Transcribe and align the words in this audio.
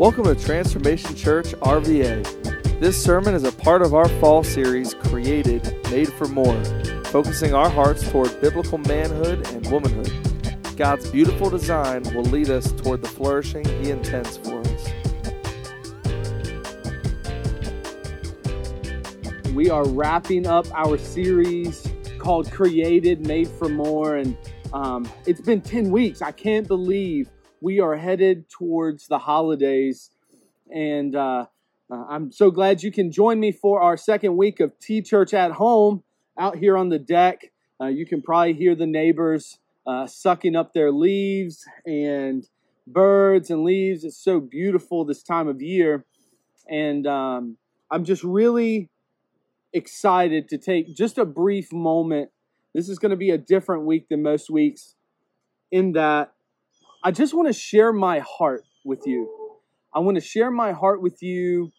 Welcome 0.00 0.24
to 0.24 0.34
Transformation 0.34 1.14
Church 1.14 1.48
RVA. 1.56 2.80
This 2.80 2.96
sermon 3.04 3.34
is 3.34 3.44
a 3.44 3.52
part 3.52 3.82
of 3.82 3.92
our 3.92 4.08
fall 4.08 4.42
series, 4.42 4.94
Created, 4.94 5.76
Made 5.90 6.10
for 6.14 6.26
More, 6.26 6.64
focusing 7.04 7.52
our 7.52 7.68
hearts 7.68 8.10
toward 8.10 8.40
biblical 8.40 8.78
manhood 8.78 9.46
and 9.48 9.70
womanhood. 9.70 10.10
God's 10.78 11.10
beautiful 11.10 11.50
design 11.50 12.02
will 12.14 12.22
lead 12.22 12.48
us 12.48 12.72
toward 12.72 13.02
the 13.02 13.08
flourishing 13.08 13.66
He 13.82 13.90
intends 13.90 14.38
for 14.38 14.62
us. 14.62 14.88
We 19.52 19.68
are 19.68 19.86
wrapping 19.86 20.46
up 20.46 20.66
our 20.72 20.96
series 20.96 21.86
called 22.18 22.50
Created, 22.50 23.26
Made 23.26 23.48
for 23.48 23.68
More, 23.68 24.16
and 24.16 24.34
um, 24.72 25.06
it's 25.26 25.42
been 25.42 25.60
10 25.60 25.90
weeks. 25.90 26.22
I 26.22 26.32
can't 26.32 26.66
believe 26.66 27.28
we 27.60 27.80
are 27.80 27.96
headed 27.96 28.48
towards 28.48 29.06
the 29.06 29.18
holidays. 29.18 30.10
And 30.72 31.14
uh, 31.14 31.46
uh, 31.90 32.04
I'm 32.08 32.32
so 32.32 32.50
glad 32.50 32.82
you 32.82 32.92
can 32.92 33.10
join 33.10 33.40
me 33.40 33.52
for 33.52 33.80
our 33.80 33.96
second 33.96 34.36
week 34.36 34.60
of 34.60 34.78
T 34.78 35.02
Church 35.02 35.34
at 35.34 35.52
Home 35.52 36.02
out 36.38 36.56
here 36.56 36.76
on 36.76 36.88
the 36.88 36.98
deck. 36.98 37.52
Uh, 37.80 37.86
you 37.86 38.06
can 38.06 38.22
probably 38.22 38.54
hear 38.54 38.74
the 38.74 38.86
neighbors 38.86 39.58
uh, 39.86 40.06
sucking 40.06 40.54
up 40.54 40.72
their 40.72 40.92
leaves 40.92 41.64
and 41.84 42.48
birds 42.86 43.50
and 43.50 43.64
leaves. 43.64 44.04
It's 44.04 44.22
so 44.22 44.40
beautiful 44.40 45.04
this 45.04 45.22
time 45.22 45.48
of 45.48 45.60
year. 45.60 46.04
And 46.68 47.06
um, 47.06 47.56
I'm 47.90 48.04
just 48.04 48.22
really 48.22 48.88
excited 49.72 50.48
to 50.48 50.58
take 50.58 50.94
just 50.94 51.18
a 51.18 51.24
brief 51.24 51.72
moment. 51.72 52.30
This 52.74 52.88
is 52.88 52.98
going 52.98 53.10
to 53.10 53.16
be 53.16 53.30
a 53.30 53.38
different 53.38 53.84
week 53.84 54.08
than 54.08 54.22
most 54.22 54.50
weeks 54.50 54.94
in 55.72 55.92
that 55.92 56.32
I 57.02 57.12
just 57.12 57.32
want 57.32 57.48
to 57.48 57.54
share 57.54 57.92
my 57.94 58.18
heart 58.18 58.64
with 58.84 59.06
you. 59.06 59.56
I 59.94 60.00
want 60.00 60.16
to 60.16 60.20
share 60.20 60.50
my 60.50 60.72
heart 60.72 61.00
with 61.00 61.22
you 61.22 61.72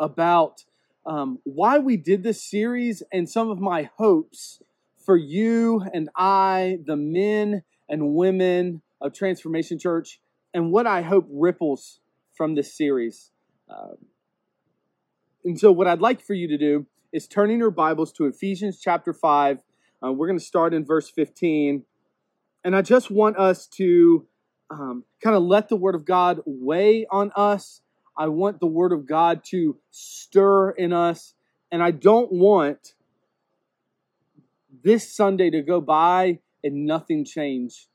about 0.00 0.64
um, 1.06 1.38
why 1.44 1.78
we 1.78 1.96
did 1.96 2.24
this 2.24 2.42
series 2.42 3.04
and 3.12 3.30
some 3.30 3.50
of 3.50 3.60
my 3.60 3.88
hopes 3.96 4.60
for 5.04 5.16
you 5.16 5.84
and 5.94 6.10
I, 6.16 6.80
the 6.84 6.96
men 6.96 7.62
and 7.88 8.14
women 8.14 8.82
of 9.00 9.14
Transformation 9.14 9.78
Church, 9.78 10.20
and 10.52 10.72
what 10.72 10.88
I 10.88 11.02
hope 11.02 11.28
ripples 11.30 12.00
from 12.34 12.56
this 12.56 12.76
series. 12.76 13.30
Um, 13.70 13.96
and 15.44 15.60
so, 15.60 15.70
what 15.70 15.86
I'd 15.86 16.00
like 16.00 16.20
for 16.20 16.34
you 16.34 16.48
to 16.48 16.58
do 16.58 16.86
is 17.12 17.28
turning 17.28 17.60
your 17.60 17.70
Bibles 17.70 18.12
to 18.14 18.26
Ephesians 18.26 18.80
chapter 18.80 19.12
5. 19.12 19.58
Uh, 20.04 20.12
we're 20.12 20.26
going 20.26 20.38
to 20.38 20.44
start 20.44 20.74
in 20.74 20.84
verse 20.84 21.08
15. 21.08 21.84
And 22.66 22.74
I 22.74 22.82
just 22.82 23.12
want 23.12 23.36
us 23.36 23.68
to 23.78 24.26
um, 24.70 25.04
kind 25.22 25.36
of 25.36 25.44
let 25.44 25.68
the 25.68 25.76
Word 25.76 25.94
of 25.94 26.04
God 26.04 26.40
weigh 26.44 27.06
on 27.08 27.30
us. 27.36 27.80
I 28.18 28.26
want 28.26 28.58
the 28.58 28.66
Word 28.66 28.90
of 28.90 29.06
God 29.06 29.44
to 29.50 29.76
stir 29.92 30.70
in 30.70 30.92
us. 30.92 31.34
And 31.70 31.80
I 31.80 31.92
don't 31.92 32.32
want 32.32 32.94
this 34.82 35.08
Sunday 35.08 35.48
to 35.50 35.62
go 35.62 35.80
by 35.80 36.40
and 36.64 36.86
nothing 36.86 37.24
change 37.24 37.86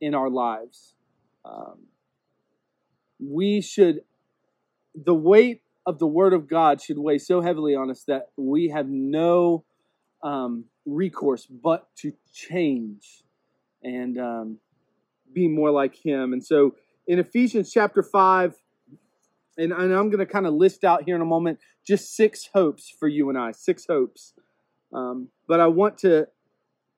in 0.00 0.14
our 0.14 0.30
lives. 0.30 0.94
Um, 1.44 1.88
we 3.18 3.60
should, 3.60 4.02
the 4.94 5.12
weight 5.12 5.62
of 5.84 5.98
the 5.98 6.06
Word 6.06 6.34
of 6.34 6.46
God 6.46 6.80
should 6.80 6.98
weigh 6.98 7.18
so 7.18 7.40
heavily 7.40 7.74
on 7.74 7.90
us 7.90 8.04
that 8.04 8.28
we 8.36 8.68
have 8.68 8.88
no 8.88 9.64
um, 10.22 10.66
recourse 10.86 11.46
but 11.46 11.88
to 11.96 12.12
change 12.32 13.24
and 13.82 14.18
um, 14.18 14.58
be 15.32 15.48
more 15.48 15.70
like 15.70 15.96
him. 15.96 16.32
And 16.32 16.44
so 16.44 16.74
in 17.06 17.18
Ephesians 17.18 17.72
chapter 17.72 18.02
5, 18.02 18.54
and, 19.56 19.72
and 19.72 19.92
I'm 19.94 20.10
going 20.10 20.18
to 20.18 20.26
kind 20.26 20.46
of 20.46 20.54
list 20.54 20.84
out 20.84 21.04
here 21.04 21.14
in 21.14 21.22
a 21.22 21.26
moment 21.26 21.58
just 21.86 22.14
six 22.14 22.48
hopes 22.54 22.92
for 22.98 23.08
you 23.08 23.28
and 23.28 23.38
I, 23.38 23.52
six 23.52 23.86
hopes. 23.88 24.34
Um, 24.92 25.28
but 25.46 25.60
I 25.60 25.66
want 25.66 25.98
to, 25.98 26.28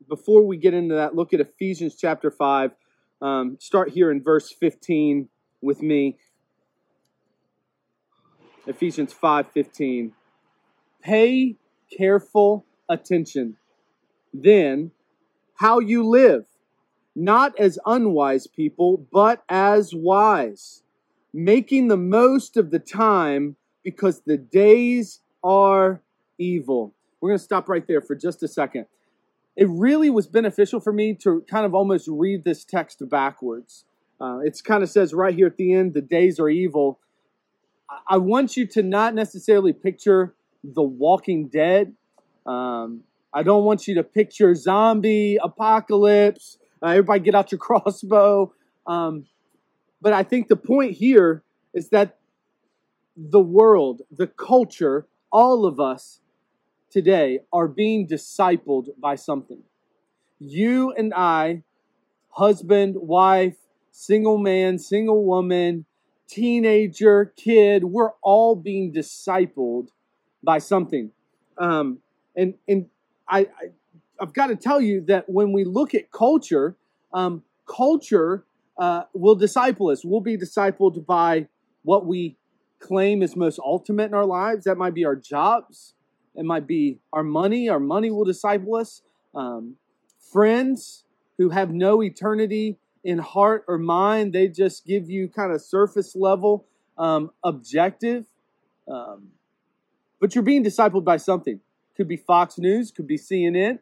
before 0.09 0.47
we 0.47 0.57
get 0.57 0.75
into 0.75 0.95
that, 0.95 1.15
look 1.15 1.33
at 1.33 1.41
Ephesians 1.41 1.97
chapter 1.99 2.31
5. 2.31 2.73
Um, 3.21 3.57
start 3.61 3.91
here 3.91 4.11
in 4.11 4.23
verse 4.23 4.53
15 4.53 5.29
with 5.61 5.83
me. 5.83 6.19
Ephesians 8.67 9.13
5:15. 9.13 10.13
Pay 11.03 11.57
careful 11.91 12.65
attention 12.89 13.57
then 14.33 14.91
how 15.57 15.79
you 15.79 16.09
live 16.09 16.47
not 17.15 17.59
as 17.59 17.79
unwise 17.85 18.47
people, 18.47 19.07
but 19.13 19.43
as 19.49 19.95
wise, 19.95 20.83
making 21.33 21.89
the 21.89 21.97
most 21.97 22.57
of 22.57 22.71
the 22.71 22.79
time 22.79 23.57
because 23.83 24.23
the 24.23 24.37
days 24.37 25.21
are 25.43 26.01
evil. 26.39 26.95
We're 27.21 27.31
going 27.31 27.39
to 27.39 27.45
stop 27.45 27.69
right 27.69 27.87
there 27.87 28.01
for 28.01 28.15
just 28.15 28.43
a 28.43 28.49
second. 28.49 28.87
It 29.57 29.69
really 29.69 30.09
was 30.09 30.27
beneficial 30.27 30.81
for 30.81 30.93
me 30.93 31.15
to 31.23 31.45
kind 31.49 31.67
of 31.67 31.75
almost 31.75 32.09
read 32.09 32.45
this 32.45 32.65
text 32.65 33.07
backwards. 33.09 33.85
Uh, 34.21 34.39
it 34.39 34.59
kind 34.65 34.83
of 34.83 34.89
says 34.89 35.13
right 35.13 35.35
here 35.35 35.49
at 35.49 35.57
the 35.57 35.75
end, 35.75 35.95
the 35.95 36.01
days 36.01 36.41
are 36.41 36.49
evil. 36.49 36.99
I 38.09 38.17
want 38.17 38.57
you 38.57 38.67
to 38.69 38.83
not 38.83 39.15
necessarily 39.15 39.73
picture 39.73 40.35
the 40.65 40.83
walking 40.83 41.49
dead. 41.49 41.95
Um, 42.47 43.03
I 43.35 43.43
don't 43.43 43.65
want 43.65 43.87
you 43.87 43.97
to 43.97 44.03
picture 44.03 44.55
zombie 44.55 45.39
apocalypse 45.43 46.59
uh, 46.83 46.89
everybody 46.89 47.21
get 47.21 47.35
out 47.35 47.53
your 47.53 47.59
crossbow. 47.61 48.53
Um, 48.87 49.27
but 50.01 50.13
I 50.13 50.23
think 50.23 50.49
the 50.49 50.57
point 50.57 50.93
here 50.93 51.43
is 51.75 51.91
that 51.91 52.19
the 53.17 53.41
world, 53.41 54.03
the 54.11 54.27
culture, 54.27 55.07
all 55.31 55.65
of 55.65 55.79
us 55.79 56.21
today 56.91 57.41
are 57.53 57.69
being 57.69 58.07
discipled 58.07 58.89
by 58.99 59.15
something. 59.15 59.63
You 60.39 60.93
and 60.93 61.15
I, 61.15 61.63
husband, 62.31 62.97
wife, 62.97 63.57
single 63.93 64.39
man, 64.39 64.79
single 64.79 65.25
woman, 65.25 65.85
teenager, 66.29 67.33
kid, 67.37 67.85
we're 67.85 68.13
all 68.23 68.57
being 68.57 68.93
discipled 68.93 69.89
by 70.43 70.59
something. 70.59 71.13
Um, 71.59 71.99
and 72.35 72.55
and 72.67 72.87
I, 73.29 73.41
I 73.41 73.69
I've 74.23 74.33
got 74.33 74.47
to 74.47 74.57
tell 74.57 74.81
you 74.81 75.01
that 75.09 75.29
when 75.29 75.53
we 75.53 75.65
look 75.65 75.97
at 75.97 76.13
culture, 76.13 76.77
um, 77.13 77.43
culture 77.67 78.45
uh, 78.79 79.03
will 79.13 79.35
disciple 79.35 79.89
us. 79.89 80.05
We'll 80.05 80.21
be 80.21 80.39
discipled 80.39 81.05
by 81.05 81.49
what 81.83 82.07
we 82.07 82.37
claim 82.79 83.21
is 83.21 83.35
most 83.35 83.59
ultimate 83.59 84.05
in 84.05 84.15
our 84.15 84.25
lives. 84.25 84.65
That 84.65 84.79
might 84.79 84.95
be 84.95 85.05
our 85.05 85.17
jobs. 85.17 85.95
It 86.37 86.45
might 86.45 86.69
be 86.69 87.01
our 87.13 87.25
money. 87.25 87.69
Our 87.69 87.81
money 87.81 88.13
will 88.13 88.25
disciple 88.25 88.77
us. 88.77 89.03
Um, 89.35 89.75
friends 90.33 91.03
who 91.37 91.49
have 91.49 91.73
no 91.73 92.01
eternity 92.01 92.79
in 93.03 93.19
heart 93.19 93.65
or 93.67 93.77
mind, 93.77 94.33
they 94.33 94.47
just 94.47 94.87
give 94.87 95.11
you 95.11 95.27
kind 95.27 95.51
of 95.51 95.61
surface 95.61 96.15
level 96.15 96.65
um, 96.97 97.33
objective. 97.43 98.27
Um, 98.87 99.31
but 100.21 100.37
you're 100.37 100.45
being 100.45 100.63
discipled 100.63 101.05
by 101.05 101.17
something. 101.17 101.59
Could 101.97 102.07
be 102.07 102.17
Fox 102.17 102.57
News, 102.57 102.93
could 102.93 103.09
be 103.09 103.19
CNN, 103.19 103.81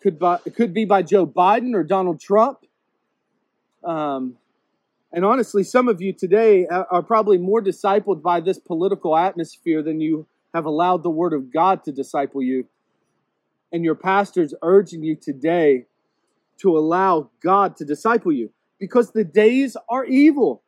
could 0.00 0.18
by, 0.18 0.38
it 0.44 0.54
could 0.54 0.72
be 0.72 0.84
by 0.84 1.02
Joe 1.02 1.26
Biden 1.26 1.74
or 1.74 1.82
Donald 1.82 2.20
Trump. 2.20 2.58
Um, 3.84 4.36
and 5.12 5.24
honestly, 5.24 5.64
some 5.64 5.88
of 5.88 6.00
you 6.00 6.12
today 6.12 6.66
are 6.66 7.02
probably 7.02 7.36
more 7.36 7.60
discipled 7.60 8.22
by 8.22 8.40
this 8.40 8.58
political 8.58 9.16
atmosphere 9.16 9.82
than 9.82 10.00
you 10.00 10.26
have 10.54 10.66
allowed 10.66 11.02
the 11.02 11.10
Word 11.10 11.32
of 11.32 11.52
God 11.52 11.82
to 11.84 11.92
disciple 11.92 12.42
you. 12.42 12.68
And 13.72 13.84
your 13.84 13.96
pastor's 13.96 14.54
urging 14.62 15.02
you 15.02 15.16
today 15.16 15.86
to 16.58 16.76
allow 16.76 17.30
God 17.42 17.76
to 17.76 17.84
disciple 17.84 18.32
you 18.32 18.50
because 18.78 19.10
the 19.12 19.24
days 19.24 19.76
are 19.88 20.04
evil. 20.04 20.62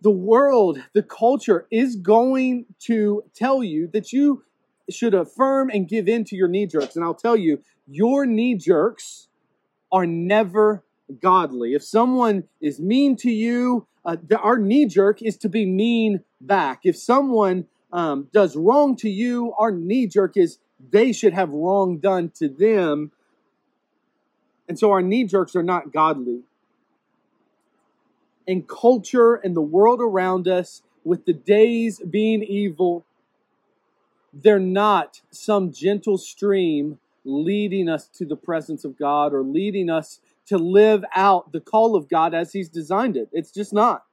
The 0.00 0.10
world, 0.10 0.82
the 0.94 1.02
culture 1.02 1.66
is 1.70 1.94
going 1.94 2.66
to 2.80 3.22
tell 3.34 3.62
you 3.62 3.88
that 3.92 4.12
you 4.12 4.42
should 4.90 5.14
affirm 5.14 5.70
and 5.70 5.88
give 5.88 6.08
in 6.08 6.24
to 6.24 6.36
your 6.36 6.48
knee 6.48 6.66
jerks. 6.66 6.96
And 6.96 7.04
I'll 7.04 7.14
tell 7.14 7.36
you, 7.36 7.62
your 7.86 8.26
knee 8.26 8.54
jerks 8.54 9.28
are 9.90 10.06
never 10.06 10.84
godly. 11.20 11.74
If 11.74 11.82
someone 11.84 12.44
is 12.60 12.80
mean 12.80 13.16
to 13.16 13.30
you, 13.30 13.86
uh, 14.04 14.16
the, 14.26 14.38
our 14.38 14.58
knee 14.58 14.86
jerk 14.86 15.22
is 15.22 15.36
to 15.38 15.48
be 15.48 15.66
mean 15.66 16.24
back. 16.40 16.80
If 16.84 16.96
someone 16.96 17.66
um, 17.92 18.28
does 18.32 18.56
wrong 18.56 18.96
to 18.96 19.08
you, 19.08 19.52
our 19.58 19.70
knee 19.70 20.06
jerk 20.06 20.36
is 20.36 20.58
they 20.90 21.12
should 21.12 21.34
have 21.34 21.50
wrong 21.50 21.98
done 21.98 22.30
to 22.36 22.48
them. 22.48 23.12
And 24.68 24.78
so 24.78 24.90
our 24.90 25.02
knee 25.02 25.24
jerks 25.24 25.54
are 25.54 25.62
not 25.62 25.92
godly. 25.92 26.40
And 28.48 28.66
culture 28.66 29.34
and 29.34 29.54
the 29.54 29.60
world 29.60 30.00
around 30.00 30.48
us, 30.48 30.82
with 31.04 31.26
the 31.26 31.32
days 31.32 32.00
being 32.00 32.42
evil, 32.42 33.04
they're 34.32 34.58
not 34.58 35.20
some 35.30 35.72
gentle 35.72 36.16
stream 36.16 36.98
leading 37.24 37.88
us 37.88 38.08
to 38.08 38.24
the 38.24 38.36
presence 38.36 38.84
of 38.84 38.98
God 38.98 39.32
or 39.32 39.42
leading 39.42 39.90
us 39.90 40.20
to 40.46 40.58
live 40.58 41.04
out 41.14 41.52
the 41.52 41.60
call 41.60 41.94
of 41.94 42.08
God 42.08 42.34
as 42.34 42.52
He's 42.52 42.68
designed 42.68 43.16
it. 43.16 43.28
It's 43.32 43.52
just 43.52 43.72
not. 43.72 44.04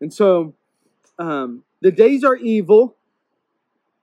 And 0.00 0.12
so 0.12 0.54
um, 1.18 1.62
the 1.80 1.90
days 1.90 2.24
are 2.24 2.36
evil, 2.36 2.96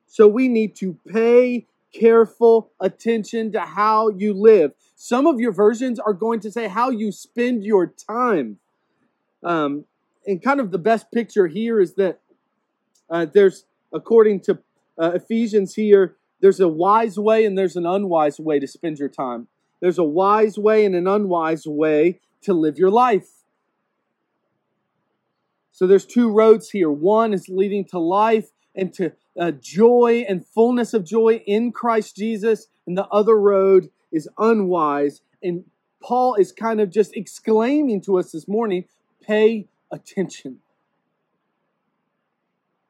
so 0.08 0.28
we 0.28 0.48
need 0.48 0.76
to 0.78 0.98
pay 1.08 1.66
careful 1.94 2.72
attention 2.80 3.52
to 3.52 3.62
how 3.62 4.10
you 4.10 4.34
live. 4.34 4.74
Some 4.96 5.28
of 5.28 5.40
your 5.40 5.52
versions 5.52 6.00
are 6.00 6.14
going 6.14 6.40
to 6.42 6.52
say 6.52 6.68
how 6.68 6.90
you 6.90 7.12
spend 7.12 7.64
your 7.64 7.88
time. 7.88 8.58
Um, 9.44 9.86
and 10.26 10.42
kind 10.42 10.60
of 10.60 10.72
the 10.72 10.78
best 10.78 11.12
picture 11.12 11.48
here 11.48 11.80
is 11.80 11.96
that 11.96 12.20
uh, 13.10 13.26
there's, 13.32 13.66
according 13.94 14.40
to 14.42 14.60
uh, 14.98 15.12
Ephesians 15.14 15.76
here, 15.76 16.16
there's 16.44 16.60
a 16.60 16.68
wise 16.68 17.18
way 17.18 17.46
and 17.46 17.58
there's 17.58 17.78
an 17.78 17.86
unwise 17.86 18.38
way 18.38 18.60
to 18.60 18.68
spend 18.68 19.00
your 19.00 19.08
time. 19.08 19.48
There's 19.80 19.98
a 19.98 20.04
wise 20.04 20.58
way 20.58 20.84
and 20.84 20.94
an 20.94 21.08
unwise 21.08 21.66
way 21.66 22.20
to 22.42 22.54
live 22.54 22.78
your 22.78 22.90
life. 22.90 23.30
So 25.72 25.88
there's 25.88 26.06
two 26.06 26.30
roads 26.30 26.70
here. 26.70 26.92
One 26.92 27.32
is 27.34 27.48
leading 27.48 27.86
to 27.86 27.98
life 27.98 28.50
and 28.76 28.94
to 28.96 29.14
uh, 29.40 29.52
joy 29.52 30.26
and 30.28 30.46
fullness 30.46 30.94
of 30.94 31.06
joy 31.06 31.42
in 31.48 31.72
Christ 31.72 32.18
Jesus, 32.18 32.68
and 32.86 32.98
the 32.98 33.08
other 33.08 33.40
road 33.40 33.90
is 34.12 34.28
unwise. 34.38 35.22
And 35.42 35.64
Paul 36.02 36.36
is 36.36 36.52
kind 36.52 36.82
of 36.82 36.90
just 36.90 37.16
exclaiming 37.16 38.02
to 38.02 38.20
us 38.20 38.34
this 38.34 38.50
morning 38.50 38.84
pay 39.26 39.70
attention. 39.90 40.60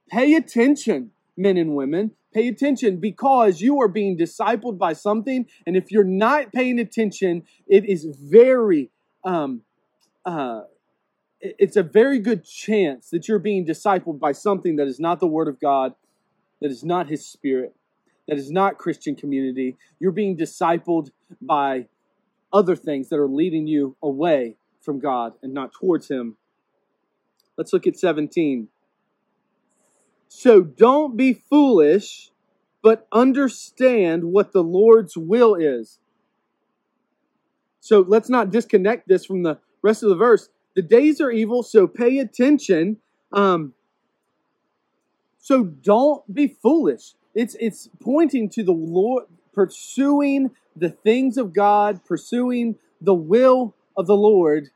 Pay 0.09 0.33
attention, 0.33 1.11
men 1.37 1.57
and 1.57 1.75
women. 1.75 2.15
Pay 2.33 2.47
attention 2.47 2.97
because 2.97 3.61
you 3.61 3.79
are 3.81 3.87
being 3.87 4.17
discipled 4.17 4.77
by 4.77 4.93
something. 4.93 5.45
And 5.67 5.77
if 5.77 5.91
you're 5.91 6.03
not 6.03 6.51
paying 6.51 6.79
attention, 6.79 7.43
it 7.67 7.85
is 7.85 8.05
very, 8.05 8.89
um, 9.23 9.61
uh, 10.25 10.61
it's 11.39 11.75
a 11.75 11.83
very 11.83 12.19
good 12.19 12.45
chance 12.45 13.09
that 13.09 13.27
you're 13.27 13.39
being 13.39 13.65
discipled 13.65 14.19
by 14.19 14.31
something 14.31 14.77
that 14.77 14.87
is 14.87 14.99
not 14.99 15.19
the 15.19 15.27
Word 15.27 15.47
of 15.47 15.59
God, 15.59 15.93
that 16.61 16.71
is 16.71 16.83
not 16.83 17.09
His 17.09 17.25
Spirit, 17.25 17.75
that 18.27 18.37
is 18.37 18.49
not 18.49 18.77
Christian 18.77 19.15
community. 19.15 19.75
You're 19.99 20.11
being 20.11 20.37
discipled 20.37 21.11
by 21.41 21.87
other 22.51 22.75
things 22.75 23.09
that 23.09 23.19
are 23.19 23.27
leading 23.27 23.67
you 23.67 23.95
away 24.01 24.55
from 24.79 24.99
God 24.99 25.33
and 25.41 25.53
not 25.53 25.73
towards 25.73 26.09
Him. 26.09 26.37
Let's 27.57 27.73
look 27.73 27.85
at 27.85 27.97
17. 27.97 28.69
So 30.35 30.61
don't 30.61 31.15
be 31.15 31.33
foolish, 31.33 32.31
but 32.81 33.07
understand 33.11 34.23
what 34.23 34.51
the 34.51 34.63
Lord's 34.63 35.15
will 35.15 35.53
is. 35.53 35.99
So 37.79 37.99
let's 37.99 38.29
not 38.29 38.49
disconnect 38.49 39.07
this 39.07 39.25
from 39.25 39.43
the 39.43 39.59
rest 39.83 40.01
of 40.01 40.09
the 40.09 40.15
verse. 40.15 40.49
The 40.75 40.81
days 40.81 41.21
are 41.21 41.29
evil, 41.29 41.61
so 41.61 41.85
pay 41.85 42.17
attention. 42.17 42.97
Um, 43.31 43.73
so 45.37 45.65
don't 45.65 46.33
be 46.33 46.47
foolish. 46.47 47.13
It's 47.35 47.55
it's 47.59 47.87
pointing 48.01 48.49
to 48.49 48.63
the 48.63 48.73
Lord, 48.73 49.25
pursuing 49.53 50.49
the 50.75 50.89
things 50.89 51.37
of 51.37 51.53
God, 51.53 52.03
pursuing 52.03 52.75
the 52.99 53.13
will 53.13 53.75
of 53.95 54.07
the 54.07 54.17
Lord 54.17 54.71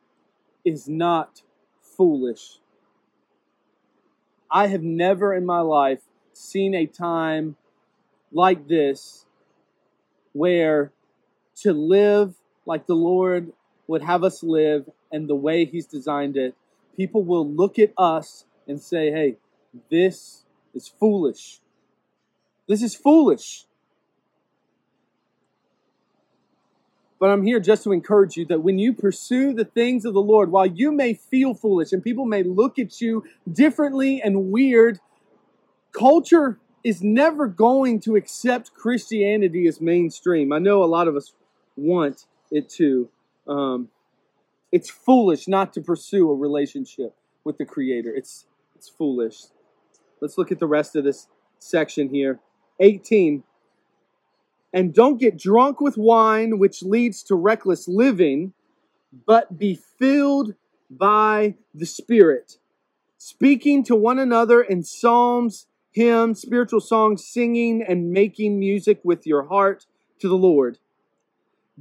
is 0.64 0.88
not 0.88 1.42
foolish. 1.82 2.60
I 4.52 4.68
have 4.68 4.84
never 4.84 5.34
in 5.34 5.46
my 5.46 5.62
life 5.62 6.02
seen 6.34 6.74
a 6.74 6.86
time 6.86 7.56
like 8.32 8.68
this 8.68 9.26
where 10.34 10.92
to 11.62 11.74
live 11.74 12.36
like 12.66 12.86
the 12.86 12.96
Lord 12.96 13.52
would 13.88 14.04
have 14.04 14.24
us 14.24 14.44
live 14.44 14.90
and 15.12 15.28
the 15.28 15.36
way 15.36 15.66
He's 15.66 15.86
designed 15.86 16.38
it, 16.38 16.56
people 16.96 17.24
will 17.24 17.48
look 17.48 17.80
at 17.80 17.94
us 17.98 18.46
and 18.68 18.82
say, 18.82 19.12
hey, 19.12 19.38
this 19.90 20.44
is 20.74 20.88
foolish. 20.88 21.60
This 22.68 22.82
is 22.84 22.96
foolish. 22.96 23.66
But 27.20 27.32
I'm 27.32 27.44
here 27.44 27.60
just 27.60 27.84
to 27.84 27.92
encourage 27.92 28.38
you 28.38 28.46
that 28.46 28.62
when 28.62 28.78
you 28.78 28.94
pursue 28.94 29.54
the 29.54 29.66
things 29.66 30.06
of 30.06 30.14
the 30.14 30.22
Lord, 30.22 30.52
while 30.52 30.68
you 30.68 30.92
may 30.92 31.14
feel 31.14 31.54
foolish 31.54 31.92
and 31.92 32.04
people 32.04 32.26
may 32.26 32.44
look 32.44 32.78
at 32.78 33.02
you 33.02 33.24
differently 33.52 34.22
and 34.22 34.52
weird, 34.52 35.00
culture 35.92 36.60
is 36.84 37.02
never 37.02 37.48
going 37.48 38.00
to 38.02 38.16
accept 38.16 38.74
Christianity 38.74 39.68
as 39.68 39.82
mainstream. 39.82 40.54
I 40.54 40.60
know 40.60 40.84
a 40.84 40.86
lot 40.86 41.08
of 41.08 41.16
us 41.16 41.34
want 41.76 42.26
it 42.52 42.70
to. 42.70 43.10
Um, 43.48 43.90
it's 44.72 44.90
foolish 44.90 45.48
not 45.48 45.74
to 45.74 45.82
pursue 45.82 46.30
a 46.30 46.36
relationship 46.36 47.16
with 47.44 47.58
the 47.58 47.66
Creator. 47.66 48.14
It's 48.16 48.46
it's 48.76 48.90
foolish. 48.90 49.46
Let's 50.22 50.38
look 50.38 50.52
at 50.52 50.60
the 50.60 50.68
rest 50.68 50.96
of 50.96 51.04
this 51.04 51.28
section 51.58 52.10
here. 52.10 52.40
18 52.80 53.44
and 54.74 54.94
don't 54.94 55.20
get 55.20 55.38
drunk 55.38 55.82
with 55.82 55.98
wine, 55.98 56.60
which 56.60 56.84
leads 56.84 57.24
to 57.24 57.36
reckless 57.36 57.88
living, 57.88 58.54
but 59.26 59.58
be 59.58 59.80
filled 59.98 60.54
by 60.90 61.56
the 61.74 61.86
Spirit, 61.86 62.58
speaking 63.18 63.84
to 63.84 63.96
one 63.96 64.20
another 64.20 64.62
in 64.62 64.84
psalms, 64.84 65.68
hymns, 65.92 66.42
spiritual 66.42 66.80
songs, 66.82 67.26
singing, 67.26 67.82
and 67.82 68.12
making 68.12 68.60
music 68.60 69.00
with 69.04 69.26
your 69.26 69.44
heart 69.48 69.86
to 70.20 70.28
the 70.28 70.36
Lord. 70.36 70.80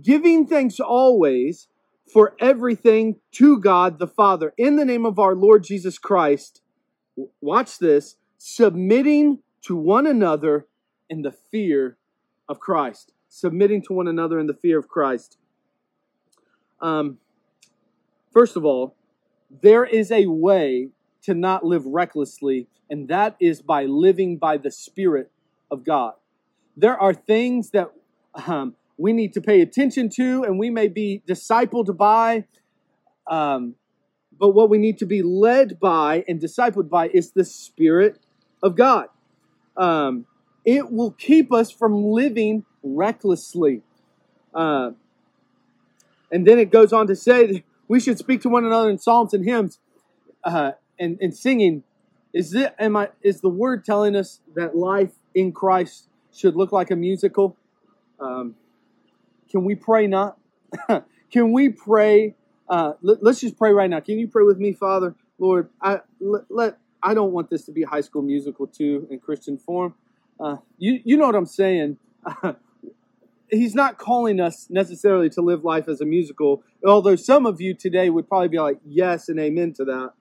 Giving 0.01 0.47
thanks 0.47 0.81
always 0.81 1.69
for 2.13 2.35
everything 2.39 3.17
to 3.33 3.59
God 3.59 3.99
the 3.99 4.07
Father 4.07 4.55
in 4.57 4.77
the 4.77 4.85
name 4.85 5.05
of 5.05 5.19
our 5.19 5.35
Lord 5.35 5.65
Jesus 5.65 5.99
Christ. 5.99 6.63
Watch 7.41 7.79
this 7.79 8.17
submitting 8.39 9.41
to 9.63 9.75
one 9.77 10.07
another 10.07 10.67
in 11.09 11.23
the 11.23 11.33
fear 11.33 11.97
of 12.49 12.61
Christ, 12.61 13.13
submitting 13.29 13.83
to 13.83 13.93
one 13.93 14.09
another 14.09 14.39
in 14.39 14.47
the 14.47 14.55
fear 14.55 14.79
of 14.79 14.89
Christ. 14.89 15.39
Um, 16.81 17.19
first 18.33 18.57
of 18.57 18.65
all, 18.65 18.95
there 19.63 19.85
is 19.85 20.11
a 20.11 20.27
way 20.27 20.91
to 21.23 21.35
not 21.35 21.65
live 21.65 21.85
recklessly, 21.87 22.69
and 22.91 23.09
that 23.09 23.37
is 23.41 23.63
by 23.63 23.85
living 23.85 24.39
by 24.39 24.57
the 24.57 24.71
Spirit 24.71 25.31
of 25.71 25.85
God. 25.85 26.15
There 26.77 26.97
are 26.97 27.15
things 27.15 27.71
that 27.71 27.91
um, 28.47 28.75
we 28.99 29.13
need 29.13 29.33
to 29.35 29.41
pay 29.41 29.61
attention 29.61 30.09
to, 30.11 30.45
and 30.45 30.59
we 30.59 30.71
may 30.71 30.89
be 30.89 31.23
discipled 31.27 31.97
by. 31.97 32.45
Um, 33.27 33.75
but 34.39 34.51
what 34.51 34.69
we 34.69 34.79
need 34.79 34.99
to 34.99 35.07
be 35.07 35.23
led 35.23 35.81
by 35.81 36.25
and 36.29 36.41
discipled 36.41 36.89
by 36.89 37.09
is 37.09 37.33
the 37.33 37.45
Spirit 37.45 38.19
of 38.63 38.77
God. 38.77 39.09
Um, 39.77 40.27
it 40.67 40.91
will 40.91 41.13
keep 41.13 41.53
us 41.53 41.71
from 41.71 42.05
living 42.05 42.65
recklessly. 42.83 43.83
Uh, 44.53 44.91
and 46.33 46.47
then 46.47 46.59
it 46.59 46.71
goes 46.71 46.93
on 46.93 47.07
to 47.07 47.15
say 47.15 47.47
that 47.47 47.63
we 47.87 48.01
should 48.01 48.19
speak 48.19 48.43
to 48.43 48.49
one 48.49 48.65
another 48.65 48.91
in 48.91 48.99
psalms 48.99 49.33
and 49.33 49.45
hymns 49.45 49.79
uh, 50.43 50.73
and, 50.99 51.19
and 51.21 51.35
singing. 51.35 51.85
Is 52.33 52.53
it 52.53 52.75
am 52.79 52.97
I 52.97 53.11
is 53.23 53.41
the 53.41 53.49
word 53.49 53.85
telling 53.85 54.17
us 54.17 54.41
that 54.57 54.77
life 54.77 55.13
in 55.35 55.53
Christ 55.53 56.09
should 56.35 56.57
look 56.57 56.73
like 56.73 56.91
a 56.91 56.97
musical? 56.97 57.57
Um, 58.19 58.57
can 59.49 59.65
we 59.65 59.77
pray 59.77 60.09
not? 60.09 60.37
can 61.31 61.53
we 61.53 61.69
pray? 61.69 62.35
Uh, 62.69 62.95
let, 63.01 63.23
us 63.23 63.41
just 63.41 63.57
pray 63.57 63.71
right 63.71 63.89
now. 63.89 64.01
Can 64.01 64.19
you 64.19 64.27
pray 64.27 64.43
with 64.43 64.59
me, 64.59 64.73
Father, 64.73 65.15
Lord? 65.39 65.71
I 65.81 66.01
let, 66.21 66.43
let 66.51 66.79
I 67.03 67.15
don't 67.15 67.33
want 67.33 67.49
this 67.51 67.65
to 67.67 67.73
be 67.73 67.85
high 67.85 68.01
school 68.01 68.23
musical 68.23 68.67
too 68.67 69.07
in 69.09 69.21
Christian 69.21 69.57
form. 69.57 69.95
Uh, 70.39 70.57
you 70.79 71.01
you 71.05 71.17
know 71.17 71.27
what 71.27 71.35
I'm 71.35 71.47
saying. 71.47 71.99
he's 73.51 73.75
not 73.75 73.99
calling 73.99 74.41
us 74.41 74.69
necessarily 74.71 75.31
to 75.31 75.41
live 75.41 75.65
life 75.65 75.89
as 75.89 76.01
a 76.01 76.05
musical, 76.05 76.63
although 76.85 77.17
some 77.17 77.47
of 77.47 77.61
you 77.61 77.75
today 77.75 78.11
would 78.11 78.29
probably 78.29 78.49
be 78.49 78.59
like, 78.59 78.79
yes 78.85 79.29
and 79.29 79.39
amen 79.39 79.73
to 79.75 79.85
that. 79.85 80.13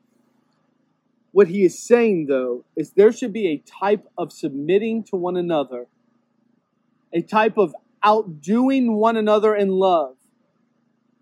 What 1.31 1.47
he 1.47 1.65
is 1.65 1.77
saying, 1.77 2.27
though, 2.27 2.63
is 2.75 2.91
there 2.91 3.11
should 3.11 3.33
be 3.33 3.47
a 3.47 3.57
type 3.57 4.07
of 4.17 4.31
submitting 4.31 5.03
to 5.05 5.15
one 5.15 5.35
another, 5.35 5.87
a 7.13 7.21
type 7.21 7.57
of 7.57 7.75
outdoing 8.03 8.93
one 8.93 9.17
another 9.17 9.55
in 9.55 9.69
love. 9.69 10.15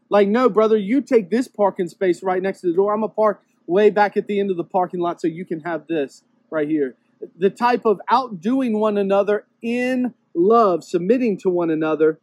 Like, 0.09 0.27
no, 0.27 0.49
brother, 0.49 0.77
you 0.77 1.01
take 1.01 1.31
this 1.31 1.47
parking 1.47 1.87
space 1.87 2.21
right 2.21 2.41
next 2.41 2.61
to 2.61 2.67
the 2.67 2.73
door. 2.73 2.93
I'm 2.93 3.01
to 3.01 3.07
park 3.07 3.41
way 3.65 3.89
back 3.89 4.15
at 4.15 4.27
the 4.27 4.39
end 4.39 4.51
of 4.51 4.57
the 4.57 4.63
parking 4.63 4.99
lot 4.99 5.19
so 5.19 5.27
you 5.27 5.45
can 5.45 5.61
have 5.61 5.87
this 5.87 6.23
right 6.51 6.67
here 6.67 6.95
the 7.37 7.49
type 7.49 7.85
of 7.85 7.99
outdoing 8.09 8.79
one 8.79 8.97
another 8.97 9.45
in 9.61 10.13
love, 10.33 10.83
submitting 10.83 11.37
to 11.37 11.49
one 11.49 11.69
another 11.69 12.19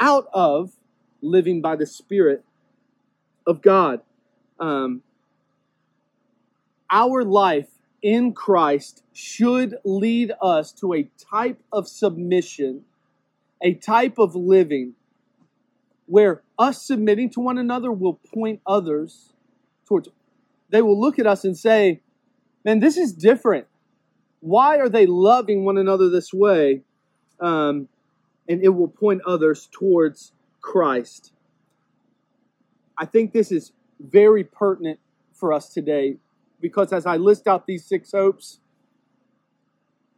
out 0.00 0.26
of 0.32 0.72
living 1.20 1.60
by 1.60 1.76
the 1.76 1.86
Spirit 1.86 2.44
of 3.46 3.62
God. 3.62 4.00
Um, 4.58 5.02
our 6.90 7.24
life 7.24 7.68
in 8.02 8.32
Christ 8.32 9.02
should 9.12 9.76
lead 9.84 10.32
us 10.42 10.72
to 10.72 10.94
a 10.94 11.08
type 11.30 11.62
of 11.72 11.88
submission, 11.88 12.84
a 13.62 13.74
type 13.74 14.18
of 14.18 14.34
living 14.34 14.94
where 16.06 16.42
us 16.58 16.82
submitting 16.82 17.30
to 17.30 17.40
one 17.40 17.56
another 17.56 17.90
will 17.90 18.20
point 18.34 18.60
others 18.66 19.32
towards 19.86 20.08
they 20.70 20.82
will 20.82 21.00
look 21.00 21.18
at 21.18 21.26
us 21.26 21.44
and 21.44 21.56
say, 21.56 22.00
Man, 22.64 22.80
this 22.80 22.96
is 22.96 23.12
different. 23.12 23.66
Why 24.40 24.78
are 24.78 24.88
they 24.88 25.06
loving 25.06 25.64
one 25.64 25.78
another 25.78 26.08
this 26.08 26.32
way? 26.32 26.82
Um, 27.40 27.88
and 28.48 28.62
it 28.62 28.70
will 28.70 28.88
point 28.88 29.22
others 29.26 29.68
towards 29.70 30.32
Christ. 30.60 31.32
I 32.96 33.06
think 33.06 33.32
this 33.32 33.50
is 33.50 33.72
very 34.00 34.44
pertinent 34.44 34.98
for 35.32 35.52
us 35.52 35.68
today 35.68 36.16
because 36.60 36.92
as 36.92 37.06
I 37.06 37.16
list 37.16 37.46
out 37.46 37.66
these 37.66 37.84
six 37.84 38.12
hopes, 38.12 38.60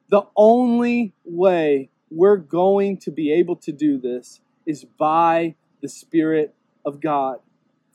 the 0.09 0.23
only 0.37 1.13
way 1.25 1.91
we're 2.11 2.37
going 2.37 2.99
to 2.99 3.11
be 3.11 3.33
able 3.33 3.57
to 3.57 3.73
do 3.73 3.99
this 3.99 4.41
is 4.65 4.85
by 4.85 5.55
the 5.81 5.89
Spirit 5.89 6.55
of 6.85 7.01
God. 7.01 7.41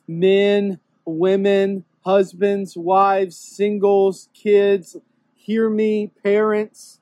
Men, 0.08 0.80
women, 1.06 1.86
husbands, 2.04 2.76
wives, 2.76 3.38
singles, 3.38 4.30
kids, 4.34 4.98
hear 5.36 5.70
me, 5.70 6.12
parents. 6.24 7.00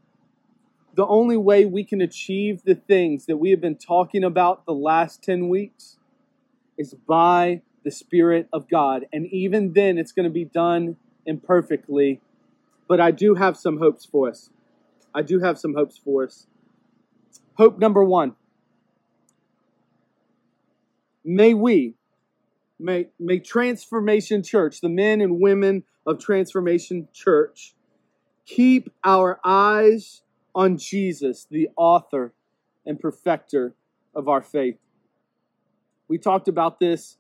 The 0.96 1.06
only 1.06 1.38
way 1.38 1.65
we 1.65 1.84
can 1.84 2.01
achieve 2.01 2.63
the 2.63 2.75
things 2.75 3.25
that 3.25 3.38
we 3.38 3.51
have 3.51 3.62
been 3.62 3.77
talking 3.77 4.24
about 4.24 4.65
the 4.65 4.74
last 4.74 5.24
10 5.24 5.48
weeks 5.48 5.98
is 6.77 6.94
by 6.94 7.62
the 7.84 7.91
Spirit 7.91 8.50
of 8.51 8.70
God. 8.70 9.06
And 9.13 9.27
even 9.27 9.74
then, 9.74 9.98
it's 9.98 10.12
going 10.12 10.25
to 10.25 10.29
be 10.29 10.46
done 10.46 10.98
imperfectly. 11.25 12.22
But 12.88 13.00
I 13.00 13.12
do 13.12 13.36
have 13.36 13.56
some 13.56 13.77
hopes 13.77 14.06
for 14.06 14.29
us. 14.29 14.50
I 15.13 15.22
do 15.22 15.39
have 15.39 15.58
some 15.58 15.75
hopes 15.75 15.98
for 15.98 16.24
us. 16.24 16.48
Hope 17.56 17.79
number 17.79 18.03
one 18.03 18.36
may 21.24 21.53
we, 21.53 21.96
may, 22.79 23.07
may 23.19 23.39
Transformation 23.39 24.43
Church, 24.43 24.81
the 24.81 24.89
men 24.89 25.21
and 25.21 25.39
women 25.39 25.83
of 26.05 26.19
Transformation 26.19 27.07
Church, 27.13 27.75
keep 28.45 28.91
our 29.03 29.39
eyes 29.43 30.21
on 30.55 30.77
Jesus, 30.77 31.45
the 31.50 31.69
author 31.75 32.33
and 32.86 33.00
perfecter 33.00 33.75
of 34.15 34.27
our 34.27 34.41
faith. 34.41 34.77
We 36.07 36.17
talked 36.17 36.48
about 36.48 36.79
this 36.79 37.17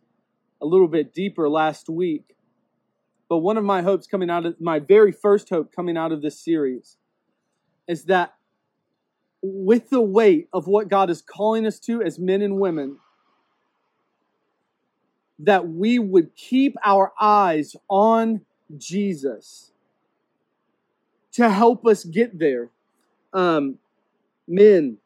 a 0.61 0.65
little 0.65 0.87
bit 0.87 1.13
deeper 1.13 1.47
last 1.47 1.89
week. 1.89 2.35
But 3.29 3.37
one 3.37 3.57
of 3.57 3.63
my 3.63 3.83
hopes 3.83 4.07
coming 4.07 4.29
out 4.29 4.45
of 4.45 4.59
my 4.59 4.79
very 4.79 5.11
first 5.11 5.49
hope 5.49 5.71
coming 5.73 5.95
out 5.95 6.11
of 6.11 6.21
this 6.21 6.39
series 6.39 6.97
is 7.87 8.05
that 8.05 8.33
with 9.41 9.89
the 9.89 10.01
weight 10.01 10.49
of 10.51 10.67
what 10.67 10.89
God 10.89 11.09
is 11.09 11.21
calling 11.21 11.65
us 11.65 11.79
to 11.81 12.01
as 12.01 12.17
men 12.17 12.41
and 12.41 12.59
women, 12.59 12.97
that 15.39 15.67
we 15.67 15.97
would 15.99 16.35
keep 16.35 16.75
our 16.83 17.13
eyes 17.19 17.75
on 17.89 18.41
Jesus 18.77 19.71
to 21.31 21.49
help 21.49 21.85
us 21.85 22.03
get 22.03 22.37
there. 22.37 22.69
Um, 23.33 23.77
men, 24.47 24.97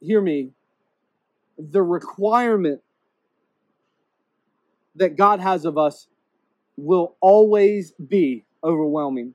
hear 0.00 0.20
me. 0.20 0.50
The 1.58 1.82
requirement 1.82 2.80
that 4.96 5.16
God 5.16 5.40
has 5.40 5.64
of 5.64 5.76
us 5.76 6.08
will 6.76 7.16
always 7.20 7.92
be 7.92 8.44
overwhelming. 8.62 9.34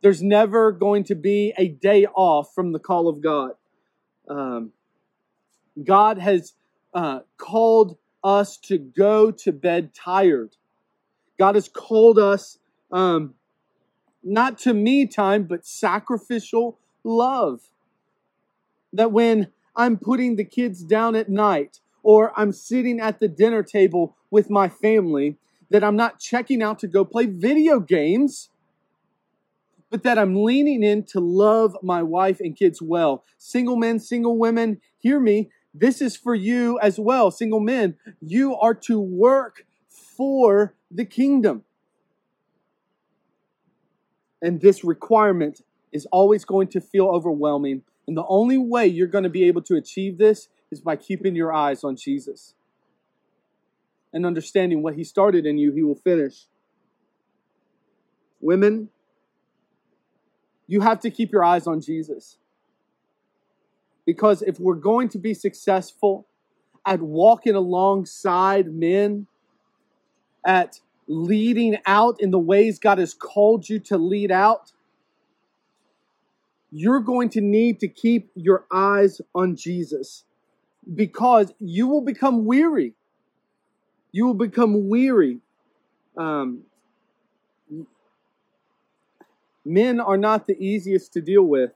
There's 0.00 0.22
never 0.22 0.72
going 0.72 1.04
to 1.04 1.14
be 1.14 1.52
a 1.56 1.68
day 1.68 2.06
off 2.06 2.54
from 2.54 2.72
the 2.72 2.78
call 2.78 3.08
of 3.08 3.20
God. 3.20 3.52
Um, 4.28 4.72
God 5.82 6.18
has 6.18 6.54
uh, 6.94 7.20
called 7.36 7.96
us 8.22 8.56
to 8.56 8.78
go 8.78 9.30
to 9.30 9.52
bed 9.52 9.94
tired. 9.94 10.56
God 11.38 11.54
has 11.54 11.68
called 11.68 12.18
us 12.18 12.58
um, 12.90 13.34
not 14.22 14.58
to 14.58 14.74
me 14.74 15.06
time, 15.06 15.44
but 15.44 15.66
sacrificial 15.66 16.78
love. 17.04 17.60
That 18.92 19.12
when 19.12 19.48
I'm 19.74 19.96
putting 19.96 20.36
the 20.36 20.44
kids 20.44 20.84
down 20.84 21.16
at 21.16 21.28
night 21.28 21.80
or 22.02 22.32
I'm 22.38 22.52
sitting 22.52 23.00
at 23.00 23.20
the 23.20 23.28
dinner 23.28 23.62
table 23.62 24.16
with 24.30 24.50
my 24.50 24.68
family, 24.68 25.36
that 25.70 25.82
I'm 25.82 25.96
not 25.96 26.20
checking 26.20 26.62
out 26.62 26.78
to 26.80 26.86
go 26.86 27.04
play 27.04 27.26
video 27.26 27.80
games, 27.80 28.50
but 29.90 30.02
that 30.02 30.18
I'm 30.18 30.42
leaning 30.42 30.82
in 30.82 31.04
to 31.04 31.20
love 31.20 31.76
my 31.82 32.02
wife 32.02 32.40
and 32.40 32.56
kids 32.56 32.80
well. 32.80 33.24
Single 33.38 33.76
men, 33.76 33.98
single 33.98 34.38
women, 34.38 34.80
hear 34.98 35.20
me. 35.20 35.50
This 35.74 36.02
is 36.02 36.16
for 36.16 36.34
you 36.34 36.78
as 36.80 36.98
well. 37.00 37.30
Single 37.30 37.60
men, 37.60 37.96
you 38.20 38.56
are 38.56 38.74
to 38.74 39.00
work 39.00 39.64
for 39.88 40.74
the 40.90 41.04
kingdom. 41.04 41.64
And 44.42 44.60
this 44.60 44.84
requirement 44.84 45.62
is 45.92 46.06
always 46.06 46.44
going 46.44 46.68
to 46.68 46.80
feel 46.80 47.06
overwhelming. 47.06 47.82
And 48.06 48.16
the 48.16 48.26
only 48.26 48.58
way 48.58 48.86
you're 48.86 49.06
going 49.06 49.24
to 49.24 49.30
be 49.30 49.44
able 49.44 49.62
to 49.62 49.76
achieve 49.76 50.18
this 50.18 50.48
is 50.70 50.80
by 50.80 50.96
keeping 50.96 51.36
your 51.36 51.52
eyes 51.52 51.84
on 51.84 51.96
Jesus 51.96 52.54
and 54.12 54.26
understanding 54.26 54.82
what 54.82 54.94
He 54.94 55.04
started 55.04 55.46
in 55.46 55.58
you, 55.58 55.72
He 55.72 55.82
will 55.82 55.94
finish. 55.94 56.46
Women, 58.40 58.88
you 60.66 60.80
have 60.80 61.00
to 61.00 61.10
keep 61.10 61.32
your 61.32 61.44
eyes 61.44 61.66
on 61.66 61.80
Jesus. 61.80 62.38
Because 64.04 64.42
if 64.42 64.58
we're 64.58 64.74
going 64.74 65.08
to 65.10 65.18
be 65.18 65.34
successful 65.34 66.26
at 66.86 67.00
walking 67.00 67.54
alongside 67.54 68.72
men, 68.72 69.26
at 70.44 70.80
leading 71.06 71.78
out 71.86 72.20
in 72.20 72.30
the 72.30 72.38
ways 72.38 72.78
God 72.78 72.98
has 72.98 73.14
called 73.14 73.68
you 73.68 73.78
to 73.80 73.98
lead 73.98 74.30
out, 74.30 74.72
you're 76.70 77.00
going 77.00 77.28
to 77.30 77.40
need 77.40 77.80
to 77.80 77.88
keep 77.88 78.30
your 78.34 78.64
eyes 78.72 79.20
on 79.34 79.56
Jesus 79.56 80.24
because 80.94 81.52
you 81.60 81.86
will 81.86 82.00
become 82.00 82.44
weary. 82.44 82.94
You 84.10 84.26
will 84.26 84.34
become 84.34 84.88
weary. 84.88 85.38
Um, 86.16 86.62
men 89.64 90.00
are 90.00 90.16
not 90.16 90.46
the 90.46 90.56
easiest 90.58 91.12
to 91.12 91.20
deal 91.20 91.44
with 91.44 91.72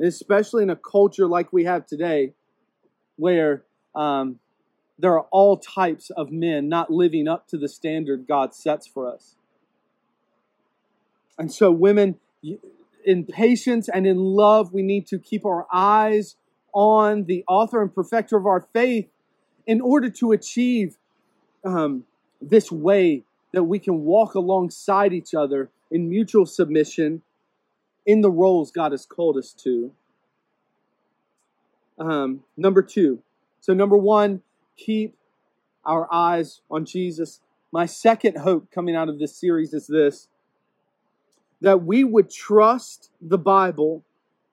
especially 0.00 0.62
in 0.62 0.70
a 0.70 0.76
culture 0.76 1.26
like 1.26 1.52
we 1.52 1.64
have 1.64 1.86
today, 1.86 2.32
where 3.16 3.64
um, 3.94 4.38
there 4.98 5.12
are 5.12 5.26
all 5.30 5.56
types 5.56 6.10
of 6.10 6.30
men 6.30 6.68
not 6.68 6.90
living 6.90 7.28
up 7.28 7.48
to 7.48 7.58
the 7.58 7.68
standard 7.68 8.26
God 8.26 8.54
sets 8.54 8.86
for 8.86 9.12
us. 9.12 9.36
And 11.38 11.52
so, 11.52 11.70
women, 11.70 12.16
in 13.04 13.24
patience 13.24 13.88
and 13.88 14.06
in 14.06 14.18
love, 14.18 14.72
we 14.72 14.82
need 14.82 15.06
to 15.08 15.18
keep 15.18 15.46
our 15.46 15.66
eyes 15.72 16.36
on 16.72 17.24
the 17.24 17.44
author 17.48 17.82
and 17.82 17.94
perfecter 17.94 18.36
of 18.36 18.46
our 18.46 18.60
faith 18.72 19.08
in 19.66 19.80
order 19.80 20.10
to 20.10 20.32
achieve 20.32 20.96
um, 21.64 22.04
this 22.40 22.70
way 22.70 23.24
that 23.52 23.64
we 23.64 23.78
can 23.78 24.04
walk 24.04 24.34
alongside 24.34 25.12
each 25.12 25.34
other 25.34 25.70
in 25.90 26.08
mutual 26.08 26.46
submission 26.46 27.22
in 28.06 28.20
the 28.20 28.30
roles 28.30 28.70
God 28.70 28.92
has 28.92 29.06
called 29.06 29.36
us 29.36 29.52
to. 29.64 29.92
Um, 31.98 32.44
number 32.56 32.82
two. 32.82 33.22
So, 33.60 33.74
number 33.74 33.96
one, 33.96 34.42
keep 34.76 35.16
our 35.84 36.12
eyes 36.12 36.62
on 36.70 36.84
Jesus. 36.84 37.40
My 37.72 37.86
second 37.86 38.38
hope 38.38 38.70
coming 38.70 38.96
out 38.96 39.08
of 39.08 39.18
this 39.18 39.36
series 39.36 39.74
is 39.74 39.86
this 39.86 40.28
that 41.60 41.84
we 41.84 42.02
would 42.02 42.30
trust 42.30 43.10
the 43.20 43.36
Bible 43.36 44.02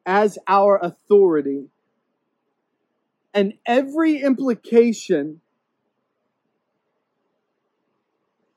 as 0.06 0.38
our 0.46 0.78
authority. 0.78 1.66
And 3.34 3.54
every 3.66 4.22
implication 4.22 5.40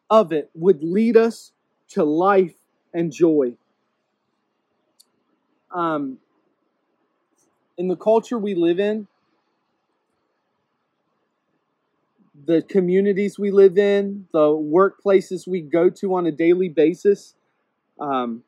of 0.08 0.32
it 0.32 0.50
would 0.54 0.82
lead 0.82 1.16
us 1.16 1.52
to 1.90 2.02
life 2.02 2.54
and 2.92 3.12
joy 3.12 3.56
um, 5.72 6.18
in 7.76 7.88
the 7.88 7.96
culture 7.96 8.38
we 8.38 8.54
live 8.54 8.78
in, 8.78 9.06
the 12.46 12.62
communities 12.62 13.38
we 13.38 13.50
live 13.50 13.78
in, 13.78 14.26
the 14.32 14.48
workplaces 14.48 15.46
we 15.46 15.60
go 15.60 15.90
to 15.90 16.14
on 16.14 16.26
a 16.26 16.32
daily 16.32 16.68
basis, 16.68 17.34
um, 17.98 18.42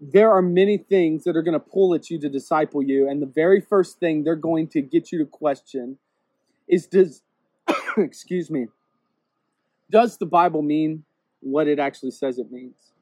there 0.00 0.30
are 0.30 0.42
many 0.42 0.76
things 0.76 1.24
that 1.24 1.36
are 1.36 1.42
going 1.42 1.54
to 1.54 1.60
pull 1.60 1.94
at 1.94 2.10
you 2.10 2.18
to 2.20 2.28
disciple 2.28 2.82
you. 2.82 3.08
And 3.08 3.22
the 3.22 3.26
very 3.26 3.60
first 3.60 3.98
thing 3.98 4.24
they're 4.24 4.36
going 4.36 4.68
to 4.68 4.82
get 4.82 5.10
you 5.10 5.18
to 5.18 5.26
question 5.26 5.98
is 6.68 6.86
does, 6.86 7.22
excuse 7.96 8.50
me, 8.50 8.68
does 9.90 10.18
the 10.18 10.26
Bible 10.26 10.62
mean 10.62 11.04
what 11.40 11.68
it 11.68 11.78
actually 11.78 12.10
says 12.10 12.38
it 12.38 12.50
means? 12.50 12.92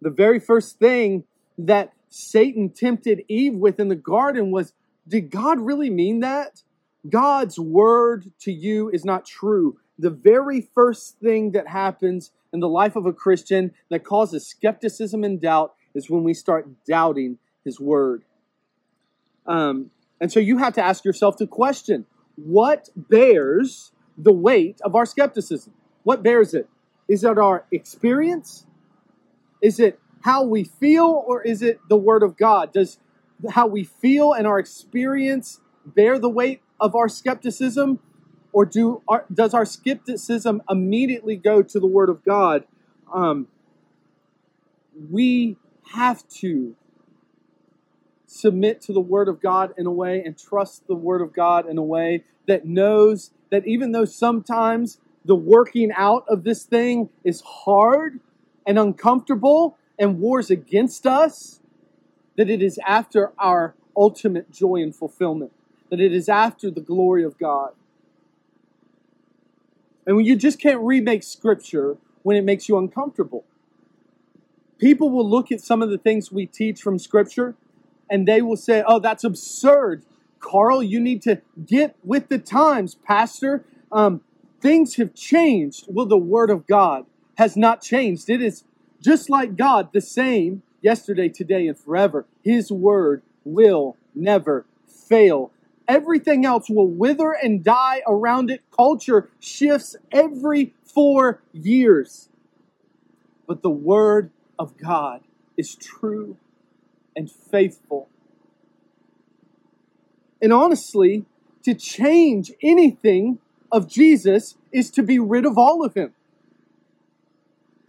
The 0.00 0.10
very 0.10 0.38
first 0.38 0.78
thing 0.78 1.24
that 1.58 1.92
Satan 2.08 2.70
tempted 2.70 3.24
Eve 3.28 3.54
with 3.54 3.80
in 3.80 3.88
the 3.88 3.96
garden 3.96 4.50
was 4.50 4.72
did 5.06 5.30
God 5.30 5.60
really 5.60 5.90
mean 5.90 6.20
that? 6.20 6.62
God's 7.08 7.58
word 7.58 8.32
to 8.40 8.52
you 8.52 8.88
is 8.90 9.04
not 9.04 9.26
true. 9.26 9.78
the 9.96 10.10
very 10.10 10.60
first 10.60 11.18
thing 11.20 11.52
that 11.52 11.68
happens 11.68 12.32
in 12.52 12.58
the 12.58 12.68
life 12.68 12.96
of 12.96 13.06
a 13.06 13.12
Christian 13.12 13.72
that 13.90 14.02
causes 14.02 14.46
skepticism 14.46 15.22
and 15.22 15.40
doubt 15.40 15.74
is 15.94 16.10
when 16.10 16.24
we 16.24 16.34
start 16.34 16.68
doubting 16.84 17.38
His 17.64 17.78
Word. 17.78 18.24
Um, 19.46 19.90
and 20.20 20.32
so 20.32 20.40
you 20.40 20.58
have 20.58 20.74
to 20.74 20.82
ask 20.82 21.04
yourself 21.04 21.36
the 21.36 21.46
question 21.46 22.06
what 22.36 22.88
bears 22.96 23.92
the 24.16 24.32
weight 24.32 24.80
of 24.82 24.94
our 24.94 25.06
skepticism? 25.06 25.72
What 26.02 26.22
bears 26.22 26.54
it? 26.54 26.68
Is 27.08 27.22
it 27.22 27.38
our 27.38 27.64
experience? 27.70 28.66
Is 29.62 29.78
it 29.78 30.00
how 30.24 30.42
we 30.42 30.64
feel, 30.64 31.22
or 31.26 31.42
is 31.42 31.60
it 31.60 31.78
the 31.90 31.98
Word 31.98 32.22
of 32.22 32.38
God? 32.38 32.72
Does 32.72 32.98
how 33.50 33.66
we 33.66 33.84
feel 33.84 34.32
and 34.32 34.46
our 34.46 34.58
experience 34.58 35.60
bear 35.84 36.18
the 36.18 36.30
weight 36.30 36.62
of 36.80 36.94
our 36.94 37.10
skepticism, 37.10 38.00
or 38.50 38.64
do 38.64 39.02
our, 39.06 39.26
does 39.32 39.52
our 39.52 39.66
skepticism 39.66 40.62
immediately 40.70 41.36
go 41.36 41.60
to 41.60 41.78
the 41.78 41.86
Word 41.86 42.08
of 42.08 42.24
God? 42.24 42.64
Um, 43.12 43.48
we 45.10 45.58
have 45.92 46.26
to 46.40 46.74
submit 48.26 48.80
to 48.80 48.94
the 48.94 49.00
Word 49.00 49.28
of 49.28 49.42
God 49.42 49.74
in 49.76 49.84
a 49.84 49.92
way 49.92 50.22
and 50.24 50.38
trust 50.38 50.86
the 50.86 50.94
Word 50.94 51.20
of 51.20 51.34
God 51.34 51.68
in 51.68 51.76
a 51.76 51.82
way 51.82 52.24
that 52.48 52.64
knows 52.64 53.30
that 53.50 53.66
even 53.66 53.92
though 53.92 54.06
sometimes 54.06 55.00
the 55.22 55.36
working 55.36 55.92
out 55.94 56.24
of 56.28 56.44
this 56.44 56.64
thing 56.64 57.10
is 57.24 57.42
hard 57.42 58.20
and 58.66 58.78
uncomfortable 58.78 59.76
and 59.98 60.18
wars 60.20 60.50
against 60.50 61.06
us, 61.06 61.60
that 62.36 62.50
it 62.50 62.62
is 62.62 62.78
after 62.86 63.32
our 63.38 63.74
ultimate 63.96 64.50
joy 64.50 64.76
and 64.76 64.94
fulfillment, 64.94 65.52
that 65.90 66.00
it 66.00 66.12
is 66.12 66.28
after 66.28 66.70
the 66.70 66.80
glory 66.80 67.22
of 67.22 67.38
God. 67.38 67.72
And 70.06 70.16
when 70.16 70.24
you 70.24 70.36
just 70.36 70.60
can't 70.60 70.80
remake 70.80 71.22
scripture 71.22 71.96
when 72.22 72.36
it 72.36 72.44
makes 72.44 72.68
you 72.68 72.76
uncomfortable. 72.76 73.44
People 74.78 75.10
will 75.10 75.28
look 75.28 75.52
at 75.52 75.60
some 75.60 75.82
of 75.82 75.90
the 75.90 75.98
things 75.98 76.32
we 76.32 76.46
teach 76.46 76.82
from 76.82 76.98
scripture 76.98 77.54
and 78.10 78.26
they 78.26 78.42
will 78.42 78.56
say, 78.56 78.82
Oh, 78.86 78.98
that's 78.98 79.24
absurd. 79.24 80.02
Carl, 80.40 80.82
you 80.82 81.00
need 81.00 81.22
to 81.22 81.40
get 81.64 81.96
with 82.02 82.28
the 82.28 82.38
times, 82.38 82.96
Pastor. 82.96 83.64
Um, 83.92 84.22
things 84.60 84.96
have 84.96 85.14
changed. 85.14 85.86
Well, 85.88 86.06
the 86.06 86.18
Word 86.18 86.50
of 86.50 86.66
God 86.66 87.06
has 87.38 87.56
not 87.56 87.80
changed. 87.80 88.28
It 88.28 88.42
is 88.42 88.64
just 89.04 89.28
like 89.28 89.54
God, 89.54 89.90
the 89.92 90.00
same 90.00 90.62
yesterday, 90.80 91.28
today, 91.28 91.68
and 91.68 91.78
forever. 91.78 92.24
His 92.42 92.72
Word 92.72 93.22
will 93.44 93.96
never 94.14 94.64
fail. 94.88 95.52
Everything 95.86 96.46
else 96.46 96.70
will 96.70 96.88
wither 96.88 97.32
and 97.32 97.62
die 97.62 98.00
around 98.08 98.50
it. 98.50 98.62
Culture 98.74 99.28
shifts 99.38 99.94
every 100.10 100.72
four 100.82 101.42
years. 101.52 102.30
But 103.46 103.60
the 103.60 103.70
Word 103.70 104.30
of 104.58 104.78
God 104.78 105.20
is 105.58 105.74
true 105.74 106.38
and 107.14 107.30
faithful. 107.30 108.08
And 110.40 110.50
honestly, 110.50 111.26
to 111.62 111.74
change 111.74 112.52
anything 112.62 113.38
of 113.70 113.86
Jesus 113.86 114.56
is 114.72 114.90
to 114.92 115.02
be 115.02 115.18
rid 115.18 115.44
of 115.44 115.58
all 115.58 115.84
of 115.84 115.94
him. 115.94 116.14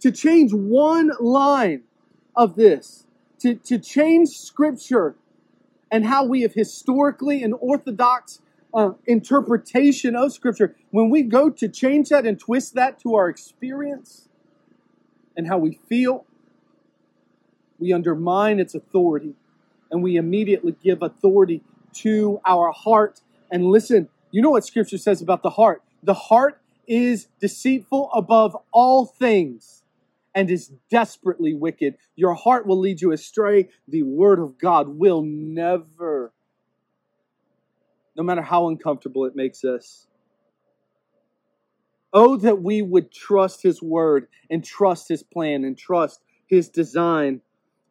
To 0.00 0.12
change 0.12 0.52
one 0.52 1.12
line 1.18 1.82
of 2.36 2.56
this, 2.56 3.06
to, 3.40 3.54
to 3.54 3.78
change 3.78 4.30
scripture 4.30 5.16
and 5.90 6.06
how 6.06 6.24
we 6.24 6.42
have 6.42 6.54
historically 6.54 7.42
and 7.42 7.54
orthodox 7.60 8.40
uh, 8.74 8.90
interpretation 9.06 10.14
of 10.14 10.32
scripture, 10.32 10.76
when 10.90 11.08
we 11.08 11.22
go 11.22 11.48
to 11.48 11.68
change 11.68 12.10
that 12.10 12.26
and 12.26 12.38
twist 12.38 12.74
that 12.74 12.98
to 13.00 13.14
our 13.14 13.28
experience 13.28 14.28
and 15.36 15.46
how 15.46 15.58
we 15.58 15.78
feel, 15.88 16.26
we 17.78 17.92
undermine 17.92 18.58
its 18.60 18.74
authority 18.74 19.34
and 19.90 20.02
we 20.02 20.16
immediately 20.16 20.74
give 20.82 21.02
authority 21.02 21.62
to 21.94 22.40
our 22.46 22.72
heart. 22.72 23.20
And 23.50 23.66
listen, 23.66 24.08
you 24.30 24.42
know 24.42 24.50
what 24.50 24.64
scripture 24.66 24.98
says 24.98 25.22
about 25.22 25.42
the 25.42 25.50
heart? 25.50 25.82
The 26.02 26.14
heart 26.14 26.60
is 26.86 27.28
deceitful 27.40 28.10
above 28.12 28.56
all 28.72 29.06
things 29.06 29.82
and 30.36 30.48
is 30.50 30.70
desperately 30.90 31.54
wicked. 31.54 31.96
Your 32.14 32.34
heart 32.34 32.66
will 32.66 32.78
lead 32.78 33.00
you 33.00 33.10
astray. 33.10 33.70
The 33.88 34.04
word 34.04 34.38
of 34.38 34.58
God 34.58 34.88
will 34.90 35.22
never, 35.22 36.32
no 38.16 38.22
matter 38.22 38.42
how 38.42 38.68
uncomfortable 38.68 39.24
it 39.24 39.34
makes 39.34 39.64
us. 39.64 40.06
Oh, 42.12 42.36
that 42.36 42.62
we 42.62 42.80
would 42.82 43.10
trust 43.10 43.64
His 43.64 43.82
word 43.82 44.28
and 44.48 44.64
trust 44.64 45.08
His 45.08 45.24
plan 45.24 45.64
and 45.64 45.76
trust 45.76 46.20
His 46.46 46.68
design 46.68 47.40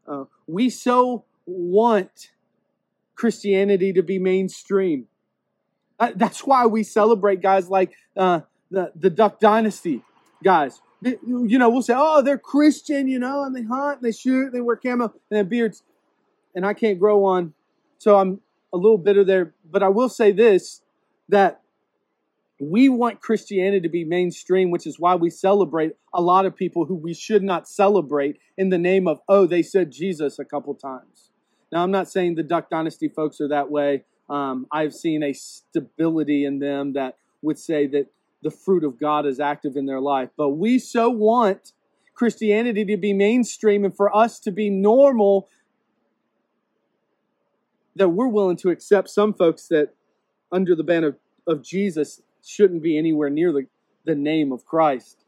uh, 0.08 0.26
we 0.48 0.70
so 0.70 1.26
want 1.46 2.32
Christianity 3.16 3.94
to 3.94 4.04
be 4.04 4.20
mainstream. 4.20 5.08
Uh, 6.00 6.12
that's 6.16 6.46
why 6.46 6.66
we 6.66 6.84
celebrate 6.84 7.42
guys 7.42 7.70
like 7.70 7.94
uh, 8.18 8.42
the 8.70 8.92
the 8.96 9.10
Duck 9.10 9.40
Dynasty 9.40 10.04
guys. 10.44 10.82
You 11.02 11.58
know, 11.60 11.70
we'll 11.70 11.82
say, 11.82 11.94
"Oh, 11.96 12.22
they're 12.22 12.38
Christian," 12.38 13.08
you 13.08 13.20
know, 13.20 13.44
and 13.44 13.56
they 13.56 13.64
hunt, 13.64 13.98
and 13.98 14.06
they 14.08 14.12
shoot, 14.12 14.52
they 14.52 14.62
wear 14.62 14.76
camo, 14.76 15.06
and 15.06 15.14
they 15.30 15.44
beards. 15.44 15.84
And 16.56 16.66
I 16.66 16.74
can't 16.74 17.00
grow 17.00 17.18
one, 17.18 17.54
so 17.98 18.18
I'm 18.18 18.42
a 18.74 18.78
little 18.78 18.98
bitter 18.98 19.24
there. 19.24 19.54
But 19.70 19.84
I 19.84 19.90
will 19.90 20.10
say 20.10 20.32
this: 20.32 20.82
that 21.30 21.62
we 22.60 22.88
want 22.88 23.22
Christianity 23.22 23.82
to 23.82 23.90
be 23.90 24.04
mainstream, 24.04 24.72
which 24.72 24.88
is 24.88 25.00
why 25.00 25.16
we 25.16 25.30
celebrate 25.30 25.94
a 26.14 26.22
lot 26.22 26.46
of 26.46 26.56
people 26.56 26.86
who 26.86 26.96
we 26.96 27.14
should 27.14 27.44
not 27.44 27.68
celebrate 27.68 28.40
in 28.58 28.70
the 28.70 28.78
name 28.78 29.08
of, 29.08 29.20
oh, 29.28 29.46
they 29.46 29.62
said 29.62 29.92
Jesus 29.92 30.40
a 30.40 30.46
couple 30.46 30.74
times. 30.74 31.32
Now, 31.72 31.84
I'm 31.84 31.92
not 31.92 32.10
saying 32.10 32.36
the 32.36 32.44
Duck 32.44 32.70
Dynasty 32.70 33.10
folks 33.10 33.42
are 33.42 33.50
that 33.50 33.70
way. 33.70 34.06
Um, 34.30 34.68
I've 34.72 34.94
seen 34.94 35.22
a 35.22 35.34
stability 35.34 36.46
in 36.46 36.60
them 36.60 36.94
that 36.94 37.18
would 37.42 37.60
say 37.60 37.88
that 37.88 38.08
the 38.46 38.52
fruit 38.52 38.84
of 38.84 39.00
God 39.00 39.26
is 39.26 39.40
active 39.40 39.76
in 39.76 39.88
their 39.88 40.00
life. 40.00 40.30
But 40.38 40.50
we 40.50 40.78
so 40.78 41.10
want 41.10 41.72
Christianity 42.14 42.86
to 42.86 42.96
be 42.96 43.12
mainstream 43.12 43.84
and 43.84 43.94
for 43.94 44.16
us 44.16 44.40
to 44.42 44.52
be 44.52 44.70
normal 44.70 45.50
that 47.96 48.10
we're 48.10 48.28
willing 48.28 48.58
to 48.58 48.70
accept 48.70 49.10
some 49.10 49.34
folks 49.34 49.68
that 49.70 49.96
under 50.52 50.76
the 50.76 50.84
ban 50.84 51.04
of, 51.04 51.18
of 51.48 51.64
Jesus 51.64 52.22
shouldn't 52.46 52.84
be 52.84 53.00
anywhere 53.00 53.32
near 53.32 53.52
the, 53.52 53.66
the 54.06 54.14
name 54.14 54.52
of 54.52 54.64
Christ. 54.64 55.26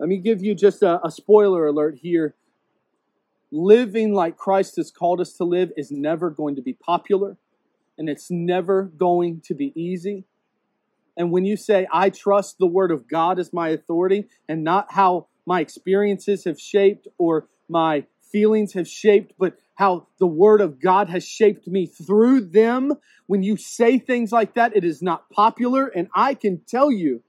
Let 0.00 0.08
me 0.08 0.18
give 0.18 0.42
you 0.42 0.56
just 0.56 0.82
a, 0.82 1.00
a 1.06 1.12
spoiler 1.12 1.64
alert 1.64 1.98
here. 2.02 2.34
Living 3.52 4.14
like 4.14 4.36
Christ 4.36 4.74
has 4.76 4.90
called 4.90 5.20
us 5.20 5.34
to 5.34 5.44
live 5.44 5.70
is 5.76 5.92
never 5.92 6.28
going 6.30 6.56
to 6.56 6.62
be 6.62 6.72
popular, 6.72 7.36
and 7.96 8.08
it's 8.08 8.32
never 8.32 8.82
going 8.82 9.42
to 9.42 9.54
be 9.54 9.72
easy. 9.80 10.24
And 11.16 11.30
when 11.30 11.44
you 11.44 11.56
say, 11.56 11.86
I 11.92 12.10
trust 12.10 12.58
the 12.58 12.66
Word 12.66 12.90
of 12.90 13.08
God 13.08 13.38
as 13.38 13.52
my 13.52 13.68
authority 13.68 14.26
and 14.48 14.64
not 14.64 14.92
how 14.92 15.28
my 15.46 15.60
experiences 15.60 16.44
have 16.44 16.58
shaped 16.58 17.06
or 17.18 17.48
my 17.68 18.06
feelings 18.32 18.72
have 18.72 18.88
shaped, 18.88 19.32
but 19.38 19.56
how 19.76 20.08
the 20.18 20.26
Word 20.26 20.60
of 20.60 20.80
God 20.80 21.08
has 21.08 21.26
shaped 21.26 21.66
me 21.68 21.86
through 21.86 22.40
them. 22.42 22.94
When 23.26 23.42
you 23.42 23.56
say 23.56 23.98
things 23.98 24.32
like 24.32 24.54
that, 24.54 24.76
it 24.76 24.84
is 24.84 25.02
not 25.02 25.30
popular. 25.30 25.86
And 25.86 26.08
I 26.14 26.34
can 26.34 26.60
tell 26.66 26.90
you 26.90 27.22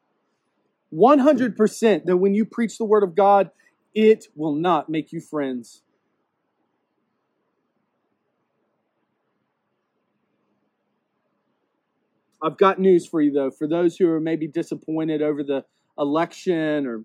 100% 0.93 2.05
that 2.05 2.17
when 2.17 2.33
you 2.33 2.45
preach 2.45 2.77
the 2.77 2.85
Word 2.85 3.03
of 3.03 3.15
God, 3.15 3.51
it 3.93 4.27
will 4.35 4.55
not 4.55 4.89
make 4.89 5.11
you 5.11 5.21
friends. 5.21 5.81
I've 12.45 12.57
got 12.57 12.77
news 12.77 13.07
for 13.07 13.21
you, 13.21 13.31
though. 13.31 13.49
For 13.49 13.67
those 13.67 13.97
who 13.97 14.07
are 14.11 14.19
maybe 14.19 14.47
disappointed 14.47 15.23
over 15.23 15.41
the 15.41 15.65
election, 15.97 16.85
or 16.85 17.03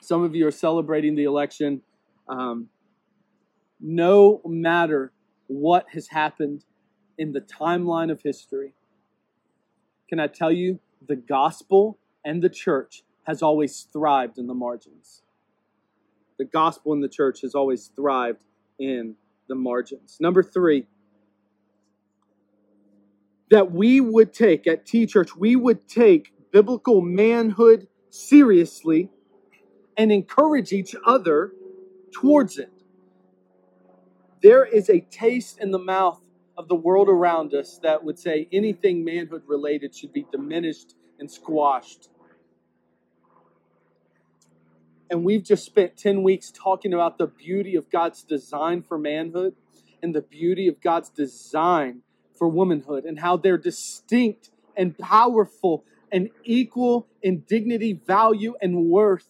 some 0.00 0.22
of 0.22 0.34
you 0.34 0.46
are 0.46 0.52
celebrating 0.52 1.14
the 1.14 1.24
election, 1.24 1.80
um, 2.28 2.68
no 3.80 4.42
matter 4.44 5.10
what 5.46 5.86
has 5.94 6.08
happened 6.08 6.66
in 7.16 7.32
the 7.32 7.40
timeline 7.40 8.12
of 8.12 8.20
history, 8.20 8.74
can 10.06 10.20
I 10.20 10.26
tell 10.26 10.52
you, 10.52 10.80
the 11.08 11.16
gospel 11.16 11.96
and 12.22 12.42
the 12.42 12.50
church 12.50 13.04
has 13.22 13.40
always 13.42 13.86
thrived 13.90 14.36
in 14.36 14.48
the 14.48 14.54
margins. 14.54 15.22
The 16.38 16.44
gospel 16.44 16.92
and 16.92 17.02
the 17.02 17.08
church 17.08 17.40
has 17.40 17.54
always 17.54 17.90
thrived 17.96 18.42
in 18.78 19.14
the 19.48 19.54
margins. 19.54 20.18
Number 20.20 20.42
three, 20.42 20.84
that 23.50 23.72
we 23.72 24.00
would 24.00 24.32
take 24.32 24.66
at 24.66 24.86
T 24.86 25.06
Church, 25.06 25.34
we 25.36 25.56
would 25.56 25.88
take 25.88 26.32
biblical 26.50 27.00
manhood 27.00 27.88
seriously 28.10 29.10
and 29.96 30.10
encourage 30.10 30.72
each 30.72 30.94
other 31.04 31.52
towards 32.12 32.58
it. 32.58 32.70
There 34.42 34.64
is 34.64 34.90
a 34.90 35.00
taste 35.00 35.58
in 35.60 35.70
the 35.70 35.78
mouth 35.78 36.20
of 36.56 36.68
the 36.68 36.74
world 36.74 37.08
around 37.08 37.54
us 37.54 37.78
that 37.82 38.04
would 38.04 38.18
say 38.18 38.48
anything 38.52 39.04
manhood 39.04 39.42
related 39.46 39.94
should 39.94 40.12
be 40.12 40.26
diminished 40.30 40.94
and 41.18 41.30
squashed. 41.30 42.08
And 45.10 45.24
we've 45.24 45.44
just 45.44 45.64
spent 45.64 45.96
10 45.96 46.22
weeks 46.22 46.50
talking 46.50 46.92
about 46.92 47.18
the 47.18 47.26
beauty 47.26 47.76
of 47.76 47.90
God's 47.90 48.22
design 48.22 48.82
for 48.82 48.98
manhood 48.98 49.54
and 50.02 50.14
the 50.14 50.22
beauty 50.22 50.68
of 50.68 50.80
God's 50.80 51.10
design 51.10 52.02
for 52.36 52.48
womanhood 52.48 53.04
and 53.04 53.18
how 53.18 53.36
they're 53.36 53.58
distinct 53.58 54.50
and 54.76 54.96
powerful 54.98 55.84
and 56.12 56.30
equal 56.44 57.06
in 57.22 57.40
dignity, 57.48 57.92
value, 57.92 58.54
and 58.60 58.86
worth, 58.86 59.28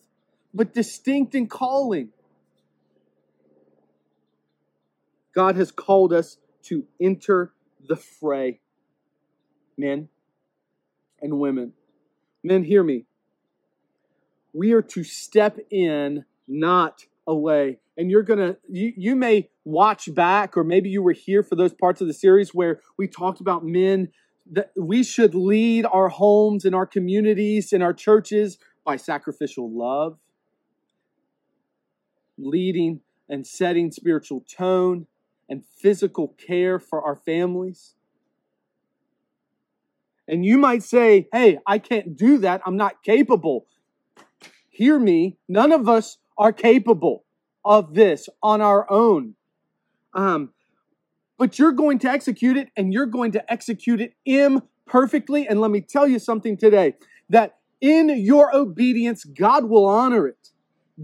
but 0.52 0.74
distinct 0.74 1.34
in 1.34 1.46
calling. 1.46 2.10
God 5.34 5.56
has 5.56 5.70
called 5.70 6.12
us 6.12 6.38
to 6.64 6.86
enter 7.00 7.52
the 7.86 7.96
fray. 7.96 8.60
Men 9.76 10.08
and 11.20 11.38
women. 11.38 11.72
Men, 12.42 12.64
hear 12.64 12.82
me. 12.82 13.04
We 14.52 14.72
are 14.72 14.82
to 14.82 15.04
step 15.04 15.58
in, 15.70 16.24
not 16.48 17.04
away. 17.26 17.78
And 17.96 18.10
you're 18.10 18.22
to, 18.24 18.58
you, 18.68 18.92
you 18.96 19.16
may 19.16 19.48
watch 19.64 20.14
back, 20.14 20.56
or 20.56 20.64
maybe 20.64 20.90
you 20.90 21.02
were 21.02 21.12
here 21.12 21.42
for 21.42 21.56
those 21.56 21.72
parts 21.72 22.00
of 22.00 22.06
the 22.06 22.14
series 22.14 22.54
where 22.54 22.80
we 22.98 23.08
talked 23.08 23.40
about 23.40 23.64
men 23.64 24.10
that 24.52 24.70
we 24.76 25.02
should 25.02 25.34
lead 25.34 25.86
our 25.86 26.08
homes 26.08 26.64
and 26.64 26.74
our 26.74 26.86
communities 26.86 27.72
and 27.72 27.82
our 27.82 27.94
churches 27.94 28.58
by 28.84 28.96
sacrificial 28.96 29.70
love, 29.70 30.18
leading 32.38 33.00
and 33.28 33.46
setting 33.46 33.90
spiritual 33.90 34.44
tone 34.48 35.06
and 35.48 35.64
physical 35.64 36.28
care 36.28 36.78
for 36.78 37.02
our 37.02 37.16
families. 37.16 37.94
And 40.28 40.44
you 40.44 40.58
might 40.58 40.82
say, 40.82 41.28
hey, 41.32 41.58
I 41.66 41.78
can't 41.78 42.16
do 42.16 42.38
that. 42.38 42.60
I'm 42.66 42.76
not 42.76 43.02
capable. 43.02 43.66
Hear 44.68 44.98
me. 44.98 45.38
None 45.48 45.72
of 45.72 45.88
us 45.88 46.18
are 46.36 46.52
capable 46.52 47.25
of 47.66 47.94
this 47.94 48.28
on 48.42 48.60
our 48.60 48.90
own. 48.90 49.34
Um, 50.14 50.50
but 51.36 51.58
you're 51.58 51.72
going 51.72 51.98
to 51.98 52.08
execute 52.08 52.56
it 52.56 52.70
and 52.76 52.92
you're 52.92 53.06
going 53.06 53.32
to 53.32 53.52
execute 53.52 54.00
it 54.00 54.14
imperfectly. 54.24 55.46
And 55.46 55.60
let 55.60 55.70
me 55.70 55.82
tell 55.82 56.08
you 56.08 56.18
something 56.18 56.56
today 56.56 56.94
that 57.28 57.58
in 57.80 58.08
your 58.08 58.54
obedience, 58.56 59.24
God 59.24 59.66
will 59.66 59.84
honor 59.84 60.26
it. 60.26 60.50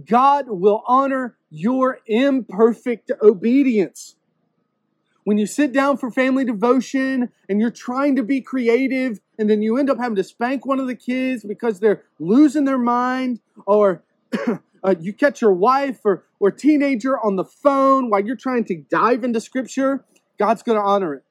God 0.06 0.46
will 0.48 0.82
honor 0.86 1.36
your 1.50 1.98
imperfect 2.06 3.10
obedience. 3.20 4.16
When 5.24 5.38
you 5.38 5.46
sit 5.46 5.72
down 5.72 5.98
for 5.98 6.10
family 6.10 6.44
devotion 6.44 7.30
and 7.48 7.60
you're 7.60 7.70
trying 7.70 8.16
to 8.16 8.22
be 8.22 8.40
creative, 8.40 9.20
and 9.38 9.48
then 9.48 9.62
you 9.62 9.76
end 9.76 9.90
up 9.90 9.98
having 9.98 10.16
to 10.16 10.24
spank 10.24 10.64
one 10.64 10.80
of 10.80 10.86
the 10.86 10.96
kids 10.96 11.44
because 11.44 11.78
they're 11.78 12.02
losing 12.18 12.64
their 12.64 12.78
mind, 12.78 13.40
or 13.66 14.02
uh, 14.84 14.94
you 15.00 15.12
catch 15.12 15.40
your 15.40 15.52
wife 15.52 16.00
or, 16.04 16.24
or 16.40 16.50
teenager 16.50 17.18
on 17.18 17.36
the 17.36 17.44
phone 17.44 18.10
while 18.10 18.24
you're 18.24 18.36
trying 18.36 18.64
to 18.64 18.76
dive 18.90 19.24
into 19.24 19.40
scripture, 19.40 20.04
God's 20.38 20.62
going 20.62 20.78
to 20.78 20.84
honor 20.84 21.14
it. 21.14 21.24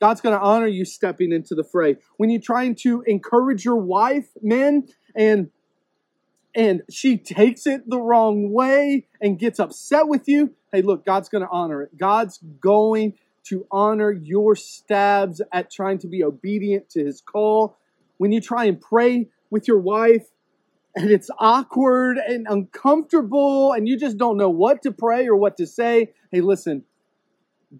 God's 0.00 0.20
going 0.20 0.36
to 0.36 0.42
honor 0.42 0.66
you 0.66 0.84
stepping 0.84 1.32
into 1.32 1.54
the 1.54 1.64
fray. 1.64 1.96
When 2.16 2.30
you're 2.30 2.40
trying 2.40 2.74
to 2.82 3.02
encourage 3.06 3.64
your 3.64 3.76
wife, 3.76 4.28
men, 4.42 4.88
and 5.14 5.50
and 6.54 6.82
she 6.88 7.16
takes 7.16 7.66
it 7.66 7.88
the 7.88 8.00
wrong 8.00 8.52
way 8.52 9.06
and 9.20 9.38
gets 9.38 9.58
upset 9.58 10.06
with 10.06 10.28
you, 10.28 10.54
hey, 10.72 10.82
look, 10.82 11.04
God's 11.04 11.28
going 11.28 11.42
to 11.42 11.50
honor 11.50 11.82
it. 11.82 11.98
God's 11.98 12.38
going 12.60 13.14
to 13.44 13.66
honor 13.72 14.12
your 14.12 14.54
stabs 14.54 15.42
at 15.52 15.70
trying 15.70 15.98
to 15.98 16.06
be 16.06 16.22
obedient 16.22 16.90
to 16.90 17.04
his 17.04 17.20
call. 17.20 17.76
When 18.18 18.30
you 18.30 18.40
try 18.40 18.66
and 18.66 18.80
pray 18.80 19.28
with 19.50 19.66
your 19.66 19.80
wife 19.80 20.28
and 20.96 21.10
it's 21.10 21.30
awkward 21.38 22.18
and 22.18 22.46
uncomfortable 22.48 23.72
and 23.72 23.88
you 23.88 23.98
just 23.98 24.16
don't 24.16 24.36
know 24.36 24.50
what 24.50 24.82
to 24.82 24.92
pray 24.92 25.26
or 25.26 25.36
what 25.36 25.56
to 25.56 25.66
say, 25.66 26.12
hey, 26.30 26.40
listen, 26.40 26.84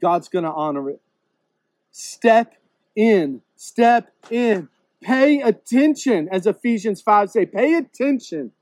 God's 0.01 0.29
going 0.29 0.45
to 0.45 0.53
honor 0.53 0.91
it. 0.91 1.01
Step 1.91 2.55
in, 2.97 3.43
step 3.57 4.13
in. 4.31 4.69
Pay 5.01 5.43
attention, 5.43 6.29
as 6.33 6.47
Ephesians 6.47 7.03
5 7.03 7.31
say, 7.31 7.47
pay 7.47 7.75
attention. 7.75 8.53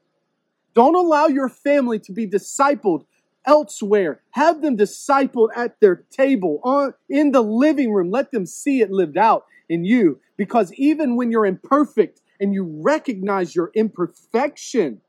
Don't 0.75 0.97
allow 0.97 1.27
your 1.27 1.49
family 1.49 1.99
to 2.01 2.13
be 2.13 2.27
discipled 2.27 3.05
elsewhere. 3.47 4.21
Have 4.31 4.63
them 4.63 4.77
discipled 4.77 5.51
at 5.55 5.79
their 5.81 5.97
table, 6.11 6.61
on, 6.65 6.95
in 7.09 7.33
the 7.33 7.43
living 7.43 7.93
room. 7.93 8.11
Let 8.11 8.33
them 8.33 8.47
see 8.47 8.81
it 8.81 8.91
lived 8.91 9.17
out 9.17 9.45
in 9.69 9.85
you. 9.85 10.21
Because 10.37 10.73
even 10.75 11.17
when 11.17 11.31
you're 11.31 11.47
imperfect 11.47 12.22
and 12.43 12.53
you 12.53 12.81
recognize 12.83 13.55
your 13.55 13.71
imperfection 13.73 15.01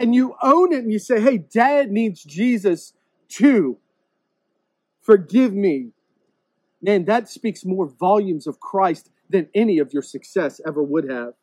and 0.00 0.16
you 0.16 0.34
own 0.42 0.72
it 0.72 0.80
and 0.80 0.92
you 0.92 0.98
say, 0.98 1.20
hey, 1.20 1.38
dad 1.38 1.92
needs 1.92 2.24
Jesus 2.24 2.92
too. 3.28 3.78
Forgive 5.00 5.54
me. 5.54 5.92
Man, 6.82 7.04
that 7.04 7.28
speaks 7.28 7.64
more 7.64 7.86
volumes 7.86 8.48
of 8.48 8.58
Christ 8.58 9.10
than 9.28 9.48
any 9.54 9.78
of 9.78 9.92
your 9.92 10.02
success 10.02 10.60
ever 10.66 10.82
would 10.82 11.08
have. 11.08 11.34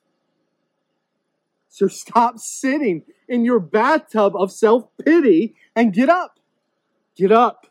So 1.69 1.87
stop 1.87 2.37
sitting 2.37 3.03
in 3.29 3.45
your 3.45 3.61
bathtub 3.61 4.35
of 4.35 4.51
self 4.51 4.89
pity 5.05 5.55
and 5.73 5.93
get 5.93 6.09
up. 6.09 6.37
Get 7.15 7.31
up. 7.31 7.67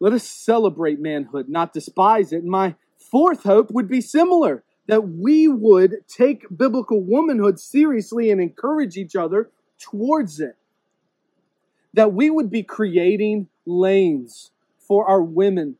Let 0.00 0.12
us 0.12 0.24
celebrate 0.24 0.98
manhood, 0.98 1.48
not 1.48 1.72
despise 1.72 2.32
it. 2.32 2.44
My 2.44 2.74
fourth 2.98 3.44
hope 3.44 3.70
would 3.70 3.86
be 3.86 4.00
similar 4.00 4.64
that 4.86 5.08
we 5.08 5.48
would 5.48 6.06
take 6.08 6.46
biblical 6.54 7.00
womanhood 7.00 7.58
seriously 7.58 8.30
and 8.30 8.40
encourage 8.40 8.96
each 8.96 9.16
other 9.16 9.50
towards 9.78 10.40
it. 10.40 10.56
That 11.94 12.12
we 12.12 12.28
would 12.28 12.50
be 12.50 12.62
creating 12.62 13.48
lanes 13.66 14.50
for 14.78 15.06
our 15.06 15.22
women 15.22 15.76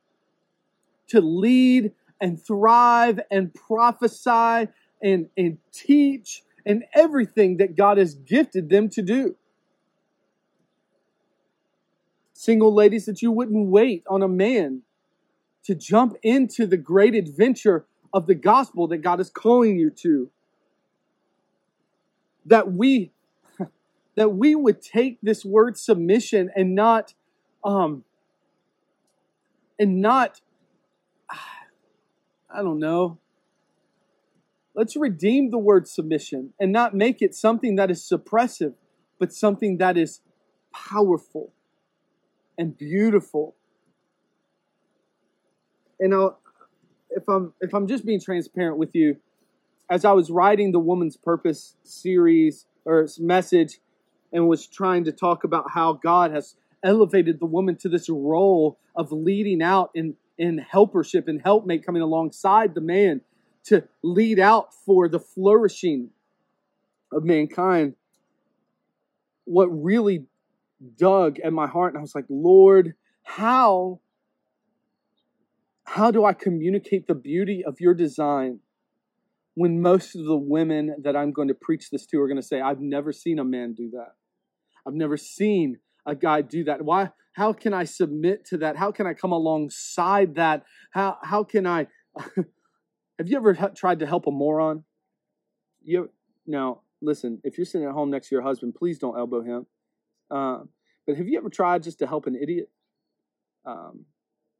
to 1.08 1.20
lead 1.20 1.92
and 2.20 2.42
thrive 2.42 3.20
and 3.30 3.52
prophesy 3.52 4.68
and, 5.02 5.28
and 5.36 5.58
teach 5.72 6.42
and 6.64 6.84
everything 6.94 7.58
that 7.58 7.76
God 7.76 7.98
has 7.98 8.14
gifted 8.14 8.70
them 8.70 8.88
to 8.90 9.02
do. 9.02 9.36
Single 12.32 12.74
ladies, 12.74 13.06
that 13.06 13.22
you 13.22 13.30
wouldn't 13.30 13.68
wait 13.68 14.02
on 14.08 14.22
a 14.22 14.28
man 14.28 14.82
to 15.64 15.74
jump 15.74 16.16
into 16.22 16.66
the 16.66 16.76
great 16.76 17.14
adventure 17.14 17.84
of 18.14 18.26
the 18.26 18.34
gospel 18.34 18.88
that 18.88 18.98
God 18.98 19.20
is 19.20 19.28
calling 19.28 19.76
you 19.76 19.90
to. 19.90 20.30
That 22.46 22.72
we 22.72 23.12
that 24.16 24.32
we 24.32 24.54
would 24.54 24.80
take 24.80 25.18
this 25.22 25.44
word 25.44 25.76
submission 25.76 26.50
and 26.56 26.74
not 26.74 27.12
um 27.62 28.04
and 29.78 30.00
not 30.00 30.40
I 31.30 32.62
don't 32.62 32.78
know 32.78 33.18
Let's 34.74 34.96
redeem 34.96 35.50
the 35.50 35.58
word 35.58 35.86
submission 35.86 36.52
and 36.58 36.72
not 36.72 36.94
make 36.94 37.22
it 37.22 37.34
something 37.34 37.76
that 37.76 37.90
is 37.90 38.02
suppressive, 38.02 38.74
but 39.20 39.32
something 39.32 39.78
that 39.78 39.96
is 39.96 40.20
powerful 40.72 41.52
and 42.58 42.76
beautiful. 42.76 43.54
And 46.00 46.12
I'll, 46.12 46.40
if 47.10 47.28
I'm 47.28 47.52
if 47.60 47.74
I'm 47.74 47.86
just 47.86 48.04
being 48.04 48.20
transparent 48.20 48.78
with 48.78 48.94
you, 48.94 49.16
as 49.90 50.04
I 50.04 50.12
was 50.12 50.30
writing 50.30 50.72
the 50.72 50.80
Woman's 50.80 51.16
Purpose 51.16 51.76
series 51.82 52.66
or 52.84 53.06
message, 53.18 53.78
and 54.32 54.48
was 54.48 54.66
trying 54.66 55.04
to 55.04 55.12
talk 55.12 55.44
about 55.44 55.70
how 55.72 55.94
God 55.94 56.32
has 56.32 56.56
elevated 56.82 57.40
the 57.40 57.46
woman 57.46 57.76
to 57.76 57.88
this 57.88 58.08
role 58.08 58.78
of 58.94 59.10
leading 59.12 59.62
out 59.62 59.90
in 59.94 60.14
in 60.36 60.58
helpership 60.58 61.28
and 61.28 61.40
helpmate 61.42 61.86
coming 61.86 62.02
alongside 62.02 62.74
the 62.74 62.80
man 62.80 63.20
to 63.64 63.84
lead 64.02 64.38
out 64.38 64.74
for 64.74 65.08
the 65.08 65.18
flourishing 65.18 66.10
of 67.12 67.24
mankind, 67.24 67.94
what 69.44 69.66
really 69.66 70.26
dug 70.98 71.38
at 71.40 71.52
my 71.52 71.66
heart, 71.66 71.92
and 71.92 71.98
I 71.98 72.02
was 72.02 72.14
like, 72.14 72.26
Lord, 72.28 72.94
how, 73.22 74.00
how 75.84 76.10
do 76.10 76.24
I 76.24 76.32
communicate 76.32 77.06
the 77.06 77.14
beauty 77.14 77.62
of 77.64 77.80
your 77.80 77.94
design 77.94 78.60
when 79.54 79.80
most 79.80 80.16
of 80.16 80.24
the 80.24 80.36
women 80.36 80.96
that 81.02 81.16
I'm 81.16 81.32
going 81.32 81.48
to 81.48 81.54
preach 81.54 81.90
this 81.90 82.06
to 82.06 82.20
are 82.20 82.26
going 82.26 82.40
to 82.40 82.46
say, 82.46 82.60
I've 82.60 82.80
never 82.80 83.12
seen 83.12 83.38
a 83.38 83.44
man 83.44 83.74
do 83.74 83.90
that. 83.90 84.14
I've 84.86 84.94
never 84.94 85.16
seen 85.16 85.78
a 86.04 86.14
guy 86.14 86.42
do 86.42 86.64
that. 86.64 86.82
Why? 86.82 87.10
How 87.34 87.52
can 87.52 87.72
I 87.72 87.84
submit 87.84 88.44
to 88.46 88.58
that? 88.58 88.76
How 88.76 88.90
can 88.90 89.06
I 89.06 89.14
come 89.14 89.32
alongside 89.32 90.34
that? 90.36 90.64
How, 90.92 91.18
how 91.22 91.44
can 91.44 91.66
I 91.66 91.86
Have 93.18 93.28
you 93.28 93.36
ever 93.36 93.54
tried 93.76 94.00
to 94.00 94.06
help 94.06 94.26
a 94.26 94.30
moron? 94.30 94.84
You 95.82 96.10
now 96.46 96.80
listen. 97.00 97.40
If 97.44 97.58
you're 97.58 97.64
sitting 97.64 97.86
at 97.86 97.92
home 97.92 98.10
next 98.10 98.28
to 98.28 98.34
your 98.34 98.42
husband, 98.42 98.74
please 98.74 98.98
don't 98.98 99.16
elbow 99.16 99.42
him. 99.42 99.66
Uh, 100.30 100.60
but 101.06 101.16
have 101.16 101.28
you 101.28 101.38
ever 101.38 101.50
tried 101.50 101.82
just 101.82 101.98
to 102.00 102.06
help 102.06 102.26
an 102.26 102.36
idiot? 102.40 102.70
Um, 103.66 104.06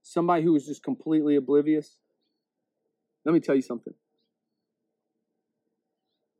somebody 0.04 0.44
who 0.44 0.54
is 0.54 0.66
just 0.66 0.84
completely 0.84 1.34
oblivious. 1.34 1.96
Let 3.24 3.32
me 3.32 3.40
tell 3.40 3.56
you 3.56 3.62
something. 3.62 3.94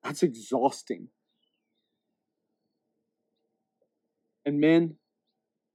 That's 0.05 0.23
exhausting. 0.23 1.09
And 4.45 4.61
men, 4.61 4.97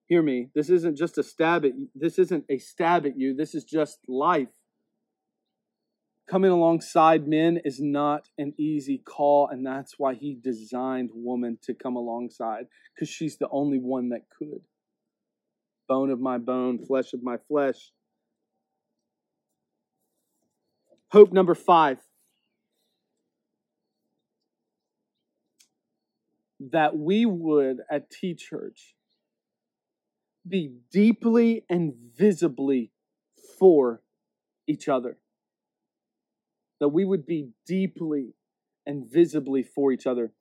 hear 0.06 0.22
me. 0.22 0.50
This 0.54 0.70
isn't 0.70 0.98
just 0.98 1.18
a 1.18 1.24
stab 1.24 1.66
at 1.66 1.76
you. 1.76 1.90
This 1.96 2.20
isn't 2.20 2.46
a 2.48 2.60
stab 2.60 3.08
at 3.08 3.18
you. 3.18 3.36
This 3.36 3.56
is 3.56 3.64
just 3.64 3.98
life. 4.08 4.50
Coming 6.30 6.52
alongside 6.52 7.28
men 7.28 7.60
is 7.66 7.80
not 7.82 8.30
an 8.38 8.54
easy 8.60 9.00
call, 9.00 9.48
and 9.48 9.66
that's 9.66 9.96
why 9.98 10.14
he 10.14 10.38
designed 10.40 11.10
woman 11.12 11.58
to 11.64 11.74
come 11.74 11.96
alongside, 11.96 12.68
because 12.94 13.10
she's 13.10 13.40
the 13.40 13.50
only 13.50 13.80
one 13.80 14.10
that 14.10 14.30
could. 14.38 14.62
Bone 15.90 16.12
of 16.12 16.22
my 16.22 16.38
bone, 16.38 16.86
flesh 16.86 17.12
of 17.14 17.22
my 17.24 17.38
flesh. 17.50 17.92
Hope 21.12 21.34
number 21.34 21.56
five 21.56 21.98
that 26.72 26.96
we 26.96 27.26
would 27.26 27.78
at 27.90 28.10
T 28.10 28.36
Church 28.36 28.96
be 30.48 30.76
deeply 30.92 31.66
and 31.70 31.94
visibly 32.18 32.92
for 33.58 34.02
each 34.68 34.88
other. 34.88 35.18
That 36.80 36.90
we 36.90 37.04
would 37.04 37.26
be 37.26 37.50
deeply 37.66 38.36
and 38.86 39.06
visibly 39.12 39.64
for 39.64 39.92
each 39.92 40.06
other. 40.06 40.32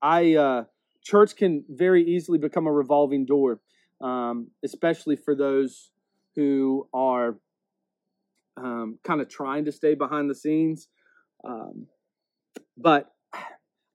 I 0.00 0.34
uh, 0.34 0.64
church 1.02 1.36
can 1.36 1.64
very 1.68 2.04
easily 2.04 2.38
become 2.38 2.66
a 2.66 2.72
revolving 2.72 3.24
door, 3.24 3.60
um, 4.02 4.48
especially 4.64 5.16
for 5.16 5.34
those 5.34 5.90
who 6.36 6.88
are 6.92 7.36
um, 8.56 8.98
kind 9.04 9.20
of 9.20 9.28
trying 9.28 9.64
to 9.64 9.72
stay 9.72 9.94
behind 9.94 10.28
the 10.28 10.34
scenes. 10.34 10.88
Um, 11.46 11.86
but 12.76 13.10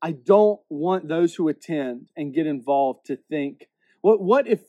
I 0.01 0.11
don't 0.11 0.59
want 0.69 1.07
those 1.07 1.35
who 1.35 1.47
attend 1.47 2.09
and 2.15 2.33
get 2.33 2.47
involved 2.47 3.05
to 3.07 3.17
think, 3.29 3.67
what, 4.01 4.21
what 4.21 4.47
if, 4.47 4.61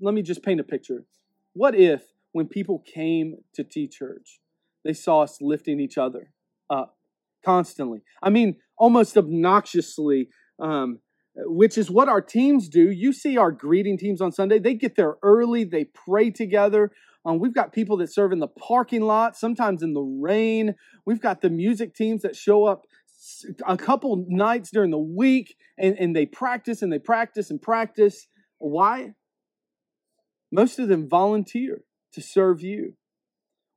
let 0.00 0.14
me 0.14 0.22
just 0.22 0.42
paint 0.42 0.60
a 0.60 0.64
picture. 0.64 1.04
What 1.54 1.74
if 1.74 2.02
when 2.32 2.46
people 2.46 2.80
came 2.80 3.36
to 3.54 3.64
T 3.64 3.88
Church, 3.88 4.40
they 4.84 4.92
saw 4.92 5.22
us 5.22 5.38
lifting 5.40 5.80
each 5.80 5.98
other 5.98 6.32
up 6.68 6.96
constantly? 7.44 8.02
I 8.22 8.30
mean, 8.30 8.56
almost 8.76 9.16
obnoxiously, 9.16 10.28
um, 10.60 11.00
which 11.44 11.78
is 11.78 11.90
what 11.90 12.08
our 12.08 12.20
teams 12.20 12.68
do. 12.68 12.90
You 12.90 13.12
see 13.12 13.36
our 13.36 13.52
greeting 13.52 13.98
teams 13.98 14.20
on 14.20 14.32
Sunday, 14.32 14.58
they 14.58 14.74
get 14.74 14.96
there 14.96 15.16
early, 15.22 15.64
they 15.64 15.84
pray 15.84 16.30
together. 16.30 16.90
Um, 17.24 17.38
we've 17.38 17.54
got 17.54 17.72
people 17.72 17.96
that 17.98 18.12
serve 18.12 18.32
in 18.32 18.38
the 18.38 18.48
parking 18.48 19.02
lot, 19.02 19.36
sometimes 19.36 19.82
in 19.82 19.92
the 19.92 20.00
rain. 20.00 20.74
We've 21.04 21.20
got 21.20 21.40
the 21.40 21.50
music 21.50 21.94
teams 21.94 22.22
that 22.22 22.36
show 22.36 22.64
up 22.64 22.86
a 23.66 23.76
couple 23.76 24.24
nights 24.28 24.70
during 24.70 24.90
the 24.90 24.98
week 24.98 25.56
and, 25.76 25.96
and 25.98 26.14
they 26.14 26.26
practice 26.26 26.82
and 26.82 26.92
they 26.92 26.98
practice 26.98 27.50
and 27.50 27.60
practice. 27.60 28.28
Why? 28.58 29.14
Most 30.50 30.78
of 30.78 30.88
them 30.88 31.08
volunteer 31.08 31.82
to 32.12 32.22
serve 32.22 32.62
you. 32.62 32.94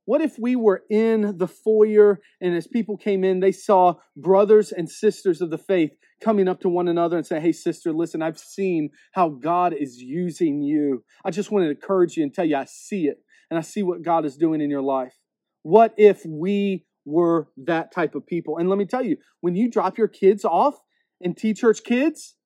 What 0.04 0.20
if 0.20 0.36
we 0.38 0.56
were 0.56 0.82
in 0.90 1.38
the 1.38 1.46
foyer 1.46 2.20
and 2.40 2.54
as 2.54 2.66
people 2.66 2.96
came 2.96 3.22
in, 3.22 3.40
they 3.40 3.52
saw 3.52 3.94
brothers 4.16 4.72
and 4.72 4.90
sisters 4.90 5.40
of 5.40 5.50
the 5.50 5.58
faith 5.58 5.92
coming 6.20 6.48
up 6.48 6.60
to 6.60 6.68
one 6.68 6.88
another 6.88 7.16
and 7.16 7.26
say, 7.26 7.40
Hey, 7.40 7.52
sister, 7.52 7.92
listen, 7.92 8.22
I've 8.22 8.38
seen 8.38 8.90
how 9.12 9.28
God 9.28 9.72
is 9.72 9.98
using 9.98 10.62
you. 10.62 11.04
I 11.24 11.30
just 11.30 11.50
want 11.50 11.64
to 11.64 11.70
encourage 11.70 12.16
you 12.16 12.24
and 12.24 12.34
tell 12.34 12.44
you, 12.44 12.56
I 12.56 12.64
see 12.64 13.06
it 13.06 13.18
and 13.50 13.58
I 13.58 13.62
see 13.62 13.82
what 13.82 14.02
God 14.02 14.24
is 14.24 14.36
doing 14.36 14.60
in 14.60 14.70
your 14.70 14.82
life. 14.82 15.14
What 15.62 15.94
if 15.96 16.22
we 16.26 16.84
were 17.04 17.48
that 17.56 17.92
type 17.92 18.14
of 18.14 18.26
people. 18.26 18.58
And 18.58 18.68
let 18.68 18.78
me 18.78 18.84
tell 18.84 19.04
you, 19.04 19.16
when 19.40 19.54
you 19.54 19.70
drop 19.70 19.98
your 19.98 20.08
kids 20.08 20.44
off 20.44 20.74
in 21.20 21.34
T 21.34 21.54
Church 21.54 21.82
Kids, 21.84 22.36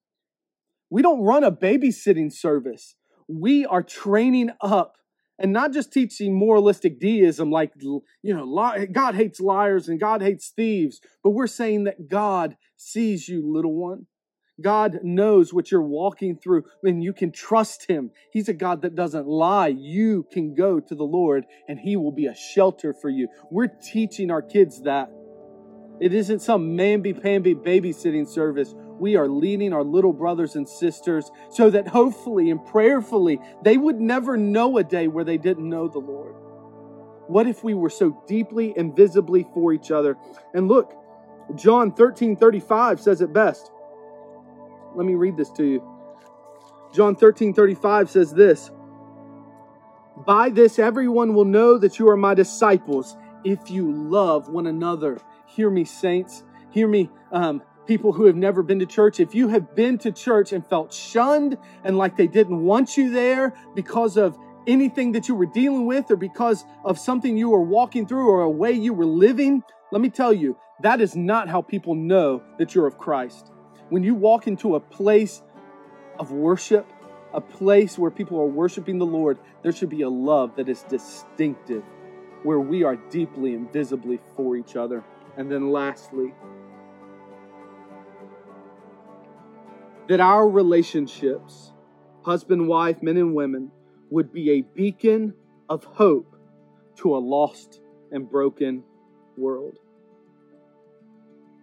we 0.90 1.02
don't 1.02 1.22
run 1.22 1.44
a 1.44 1.52
babysitting 1.52 2.32
service. 2.32 2.94
We 3.28 3.66
are 3.66 3.82
training 3.82 4.50
up 4.60 4.94
and 5.38 5.52
not 5.52 5.72
just 5.72 5.92
teaching 5.92 6.34
moralistic 6.34 6.98
deism 6.98 7.50
like, 7.50 7.72
you 7.80 8.02
know, 8.22 8.86
God 8.92 9.14
hates 9.14 9.40
liars 9.40 9.88
and 9.88 10.00
God 10.00 10.22
hates 10.22 10.48
thieves, 10.48 11.00
but 11.22 11.30
we're 11.30 11.46
saying 11.46 11.84
that 11.84 12.08
God 12.08 12.56
sees 12.76 13.28
you, 13.28 13.42
little 13.46 13.74
one. 13.74 14.06
God 14.58 15.00
knows 15.02 15.52
what 15.52 15.70
you're 15.70 15.82
walking 15.82 16.38
through 16.38 16.64
and 16.82 17.04
you 17.04 17.12
can 17.12 17.30
trust 17.30 17.86
Him. 17.86 18.10
He's 18.32 18.48
a 18.48 18.54
God 18.54 18.80
that 18.82 18.94
doesn't 18.94 19.26
lie. 19.26 19.68
You 19.68 20.26
can 20.32 20.54
go 20.54 20.80
to 20.80 20.94
the 20.94 21.04
Lord 21.04 21.44
and 21.68 21.78
He 21.78 21.96
will 21.96 22.12
be 22.12 22.26
a 22.26 22.34
shelter 22.34 22.94
for 22.94 23.10
you. 23.10 23.28
We're 23.50 23.66
teaching 23.66 24.30
our 24.30 24.40
kids 24.40 24.82
that. 24.84 25.10
It 26.00 26.14
isn't 26.14 26.40
some 26.40 26.76
mamby-pamby 26.76 27.56
babysitting 27.56 28.26
service. 28.28 28.74
We 28.98 29.16
are 29.16 29.28
leading 29.28 29.72
our 29.72 29.84
little 29.84 30.12
brothers 30.12 30.56
and 30.56 30.68
sisters 30.68 31.30
so 31.50 31.70
that 31.70 31.88
hopefully 31.88 32.50
and 32.50 32.64
prayerfully 32.64 33.40
they 33.62 33.76
would 33.76 34.00
never 34.00 34.36
know 34.36 34.78
a 34.78 34.84
day 34.84 35.06
where 35.08 35.24
they 35.24 35.38
didn't 35.38 35.68
know 35.68 35.88
the 35.88 35.98
Lord. 35.98 36.34
What 37.28 37.46
if 37.46 37.64
we 37.64 37.74
were 37.74 37.90
so 37.90 38.22
deeply 38.26 38.72
and 38.76 38.94
visibly 38.94 39.46
for 39.52 39.72
each 39.72 39.90
other? 39.90 40.16
And 40.54 40.68
look, 40.68 40.94
John 41.54 41.92
13 41.92 42.36
35 42.36 43.00
says 43.00 43.20
it 43.20 43.32
best. 43.32 43.70
Let 44.94 45.06
me 45.06 45.14
read 45.14 45.36
this 45.36 45.50
to 45.52 45.64
you. 45.64 45.92
John 46.94 47.16
13 47.16 47.52
35 47.52 48.10
says 48.10 48.32
this 48.32 48.70
By 50.24 50.50
this 50.50 50.78
everyone 50.78 51.34
will 51.34 51.44
know 51.44 51.78
that 51.78 51.98
you 51.98 52.08
are 52.08 52.16
my 52.16 52.34
disciples 52.34 53.16
if 53.44 53.70
you 53.70 53.92
love 53.92 54.48
one 54.48 54.66
another. 54.66 55.18
Hear 55.46 55.70
me, 55.70 55.84
saints. 55.84 56.42
Hear 56.70 56.88
me, 56.88 57.10
um, 57.32 57.62
people 57.86 58.12
who 58.12 58.24
have 58.26 58.36
never 58.36 58.62
been 58.62 58.78
to 58.80 58.86
church. 58.86 59.20
If 59.20 59.34
you 59.34 59.48
have 59.48 59.74
been 59.74 59.98
to 59.98 60.12
church 60.12 60.52
and 60.52 60.66
felt 60.66 60.92
shunned 60.92 61.56
and 61.84 61.96
like 61.96 62.16
they 62.16 62.26
didn't 62.26 62.62
want 62.62 62.96
you 62.96 63.10
there 63.10 63.54
because 63.74 64.16
of 64.16 64.36
anything 64.66 65.12
that 65.12 65.28
you 65.28 65.34
were 65.34 65.46
dealing 65.46 65.86
with 65.86 66.10
or 66.10 66.16
because 66.16 66.64
of 66.84 66.98
something 66.98 67.36
you 67.36 67.50
were 67.50 67.62
walking 67.62 68.06
through 68.06 68.28
or 68.28 68.42
a 68.42 68.50
way 68.50 68.72
you 68.72 68.92
were 68.92 69.06
living, 69.06 69.62
let 69.92 70.00
me 70.00 70.10
tell 70.10 70.32
you, 70.32 70.58
that 70.80 71.00
is 71.00 71.16
not 71.16 71.48
how 71.48 71.62
people 71.62 71.94
know 71.94 72.42
that 72.58 72.74
you're 72.74 72.86
of 72.86 72.98
Christ. 72.98 73.52
When 73.88 74.02
you 74.02 74.14
walk 74.14 74.46
into 74.46 74.74
a 74.74 74.80
place 74.80 75.42
of 76.18 76.32
worship, 76.32 76.86
a 77.32 77.40
place 77.40 77.98
where 77.98 78.10
people 78.10 78.40
are 78.40 78.46
worshiping 78.46 78.98
the 78.98 79.06
Lord, 79.06 79.38
there 79.62 79.72
should 79.72 79.90
be 79.90 80.02
a 80.02 80.08
love 80.08 80.56
that 80.56 80.68
is 80.68 80.82
distinctive, 80.82 81.84
where 82.42 82.60
we 82.60 82.82
are 82.82 82.96
deeply 82.96 83.54
and 83.54 83.72
visibly 83.72 84.18
for 84.36 84.56
each 84.56 84.76
other. 84.76 85.04
And 85.36 85.50
then 85.50 85.70
lastly, 85.70 86.34
that 90.08 90.20
our 90.20 90.48
relationships, 90.48 91.72
husband, 92.24 92.68
wife, 92.68 93.02
men, 93.02 93.16
and 93.16 93.34
women, 93.34 93.70
would 94.10 94.32
be 94.32 94.50
a 94.52 94.60
beacon 94.62 95.34
of 95.68 95.84
hope 95.84 96.36
to 96.96 97.16
a 97.16 97.18
lost 97.18 97.80
and 98.12 98.30
broken 98.30 98.84
world. 99.36 99.78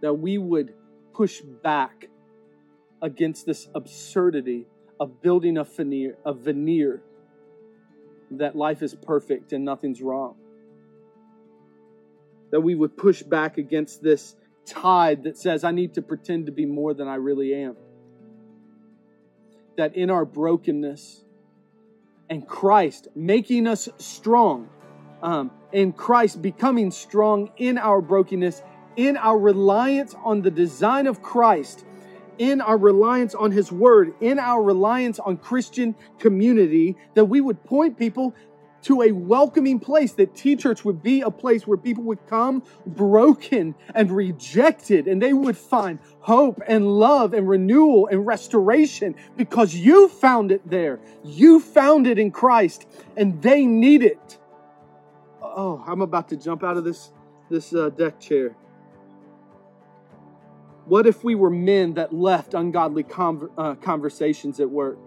That 0.01 0.13
we 0.15 0.37
would 0.37 0.73
push 1.13 1.41
back 1.41 2.07
against 3.01 3.45
this 3.45 3.69
absurdity 3.73 4.65
of 4.99 5.21
building 5.21 5.57
a 5.57 5.63
veneer, 5.63 6.17
a 6.25 6.33
veneer 6.33 7.01
that 8.31 8.55
life 8.55 8.81
is 8.81 8.95
perfect 8.95 9.53
and 9.53 9.63
nothing's 9.63 10.01
wrong. 10.01 10.35
That 12.51 12.61
we 12.61 12.75
would 12.75 12.97
push 12.97 13.23
back 13.23 13.57
against 13.57 14.03
this 14.03 14.35
tide 14.65 15.23
that 15.23 15.37
says, 15.37 15.63
I 15.63 15.71
need 15.71 15.95
to 15.95 16.01
pretend 16.01 16.45
to 16.47 16.51
be 16.51 16.65
more 16.65 16.93
than 16.93 17.07
I 17.07 17.15
really 17.15 17.53
am. 17.53 17.75
That 19.77 19.95
in 19.95 20.09
our 20.09 20.25
brokenness 20.25 21.23
and 22.29 22.47
Christ 22.47 23.07
making 23.15 23.67
us 23.67 23.89
strong, 23.97 24.69
um, 25.21 25.51
and 25.71 25.95
Christ 25.95 26.41
becoming 26.41 26.91
strong 26.91 27.51
in 27.57 27.77
our 27.77 28.01
brokenness, 28.01 28.61
in 28.95 29.17
our 29.17 29.37
reliance 29.37 30.15
on 30.23 30.41
the 30.41 30.51
design 30.51 31.07
of 31.07 31.21
Christ, 31.21 31.85
in 32.37 32.61
our 32.61 32.77
reliance 32.77 33.35
on 33.35 33.51
His 33.51 33.71
Word, 33.71 34.13
in 34.21 34.39
our 34.39 34.61
reliance 34.61 35.19
on 35.19 35.37
Christian 35.37 35.95
community, 36.19 36.95
that 37.15 37.25
we 37.25 37.41
would 37.41 37.63
point 37.63 37.97
people 37.97 38.35
to 38.83 39.01
a 39.01 39.11
welcoming 39.11 39.79
place, 39.79 40.13
that 40.13 40.35
T 40.35 40.55
Church 40.55 40.85
would 40.85 41.01
be 41.01 41.21
a 41.21 41.31
place 41.31 41.65
where 41.65 41.77
people 41.77 42.03
would 42.03 42.25
come 42.27 42.63
broken 42.85 43.75
and 43.95 44.11
rejected, 44.11 45.07
and 45.07 45.21
they 45.21 45.33
would 45.33 45.57
find 45.57 45.99
hope 46.19 46.61
and 46.67 46.87
love 46.87 47.33
and 47.33 47.47
renewal 47.47 48.07
and 48.07 48.25
restoration 48.25 49.15
because 49.35 49.73
you 49.73 50.07
found 50.09 50.51
it 50.51 50.69
there. 50.69 50.99
You 51.23 51.59
found 51.59 52.07
it 52.07 52.19
in 52.19 52.31
Christ, 52.31 52.87
and 53.17 53.41
they 53.41 53.65
need 53.65 54.03
it. 54.03 54.37
Oh, 55.41 55.83
I'm 55.85 56.01
about 56.01 56.29
to 56.29 56.37
jump 56.37 56.63
out 56.63 56.77
of 56.77 56.83
this, 56.83 57.11
this 57.49 57.73
uh, 57.73 57.89
deck 57.89 58.19
chair. 58.19 58.55
What 60.85 61.07
if 61.07 61.23
we 61.23 61.35
were 61.35 61.49
men 61.49 61.93
that 61.93 62.13
left 62.13 62.53
ungodly 62.53 63.03
conver- 63.03 63.51
uh, 63.57 63.75
conversations 63.75 64.59
at 64.59 64.69
work? 64.69 64.97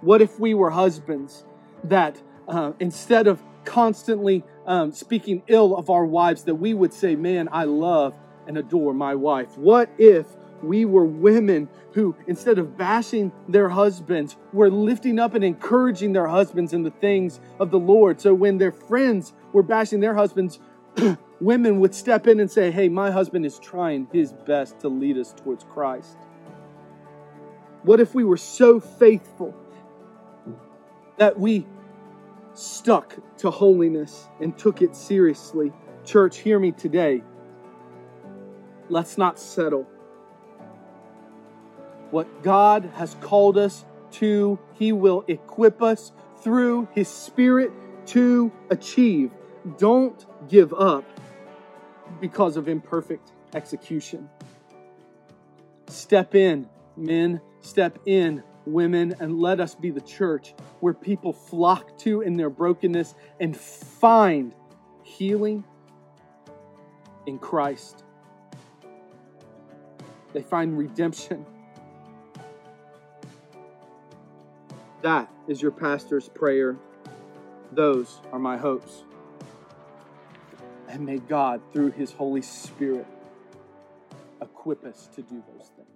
What 0.00 0.20
if 0.20 0.40
we 0.40 0.54
were 0.54 0.70
husbands 0.70 1.44
that 1.84 2.20
uh, 2.48 2.72
instead 2.80 3.26
of 3.26 3.42
constantly 3.64 4.44
um, 4.66 4.92
speaking 4.92 5.42
ill 5.48 5.76
of 5.76 5.90
our 5.90 6.06
wives, 6.06 6.44
that 6.44 6.54
we 6.54 6.74
would 6.74 6.92
say, 6.92 7.16
Man, 7.16 7.48
I 7.52 7.64
love 7.64 8.14
and 8.46 8.56
adore 8.56 8.94
my 8.94 9.14
wife? 9.14 9.56
What 9.58 9.90
if 9.98 10.26
we 10.62 10.84
were 10.84 11.04
women 11.04 11.68
who, 11.92 12.14
instead 12.26 12.58
of 12.58 12.76
bashing 12.76 13.32
their 13.48 13.68
husbands, 13.68 14.36
were 14.52 14.70
lifting 14.70 15.18
up 15.18 15.34
and 15.34 15.44
encouraging 15.44 16.12
their 16.12 16.28
husbands 16.28 16.72
in 16.72 16.82
the 16.82 16.90
things 16.90 17.40
of 17.60 17.70
the 17.70 17.78
Lord? 17.78 18.20
So 18.20 18.34
when 18.34 18.58
their 18.58 18.72
friends 18.72 19.32
were 19.52 19.62
bashing 19.62 20.00
their 20.00 20.14
husbands, 20.14 20.58
women 21.40 21.80
would 21.80 21.94
step 21.94 22.26
in 22.26 22.40
and 22.40 22.50
say, 22.50 22.70
Hey, 22.70 22.88
my 22.88 23.10
husband 23.10 23.44
is 23.44 23.58
trying 23.58 24.08
his 24.12 24.32
best 24.32 24.80
to 24.80 24.88
lead 24.88 25.18
us 25.18 25.34
towards 25.34 25.64
Christ. 25.64 26.16
What 27.82 28.00
if 28.00 28.14
we 28.14 28.24
were 28.24 28.36
so 28.36 28.80
faithful 28.80 29.54
that 31.18 31.38
we 31.38 31.66
stuck 32.54 33.16
to 33.38 33.50
holiness 33.50 34.28
and 34.40 34.56
took 34.58 34.82
it 34.82 34.94
seriously? 34.94 35.72
Church, 36.04 36.38
hear 36.38 36.58
me 36.58 36.72
today. 36.72 37.22
Let's 38.88 39.18
not 39.18 39.38
settle. 39.38 39.86
What 42.10 42.42
God 42.42 42.90
has 42.94 43.16
called 43.20 43.58
us 43.58 43.84
to, 44.12 44.58
He 44.74 44.92
will 44.92 45.24
equip 45.26 45.82
us 45.82 46.12
through 46.40 46.88
His 46.92 47.08
Spirit 47.08 47.72
to 48.06 48.52
achieve. 48.70 49.32
Don't 49.78 50.24
give 50.48 50.72
up 50.72 51.04
because 52.20 52.56
of 52.56 52.68
imperfect 52.68 53.32
execution. 53.54 54.28
Step 55.88 56.34
in, 56.34 56.68
men, 56.96 57.40
step 57.60 57.98
in, 58.06 58.42
women, 58.66 59.14
and 59.20 59.38
let 59.40 59.60
us 59.60 59.74
be 59.74 59.90
the 59.90 60.00
church 60.00 60.54
where 60.80 60.94
people 60.94 61.32
flock 61.32 61.96
to 61.98 62.20
in 62.20 62.36
their 62.36 62.50
brokenness 62.50 63.14
and 63.40 63.56
find 63.56 64.54
healing 65.02 65.64
in 67.26 67.38
Christ. 67.38 68.04
They 70.32 70.42
find 70.42 70.76
redemption. 70.76 71.46
That 75.02 75.30
is 75.46 75.62
your 75.62 75.70
pastor's 75.70 76.28
prayer. 76.28 76.76
Those 77.72 78.20
are 78.32 78.38
my 78.38 78.56
hopes. 78.56 79.04
And 80.88 81.04
may 81.06 81.18
God, 81.18 81.60
through 81.72 81.92
His 81.92 82.12
Holy 82.12 82.42
Spirit, 82.42 83.06
equip 84.40 84.84
us 84.84 85.08
to 85.14 85.22
do 85.22 85.42
those 85.52 85.70
things. 85.76 85.95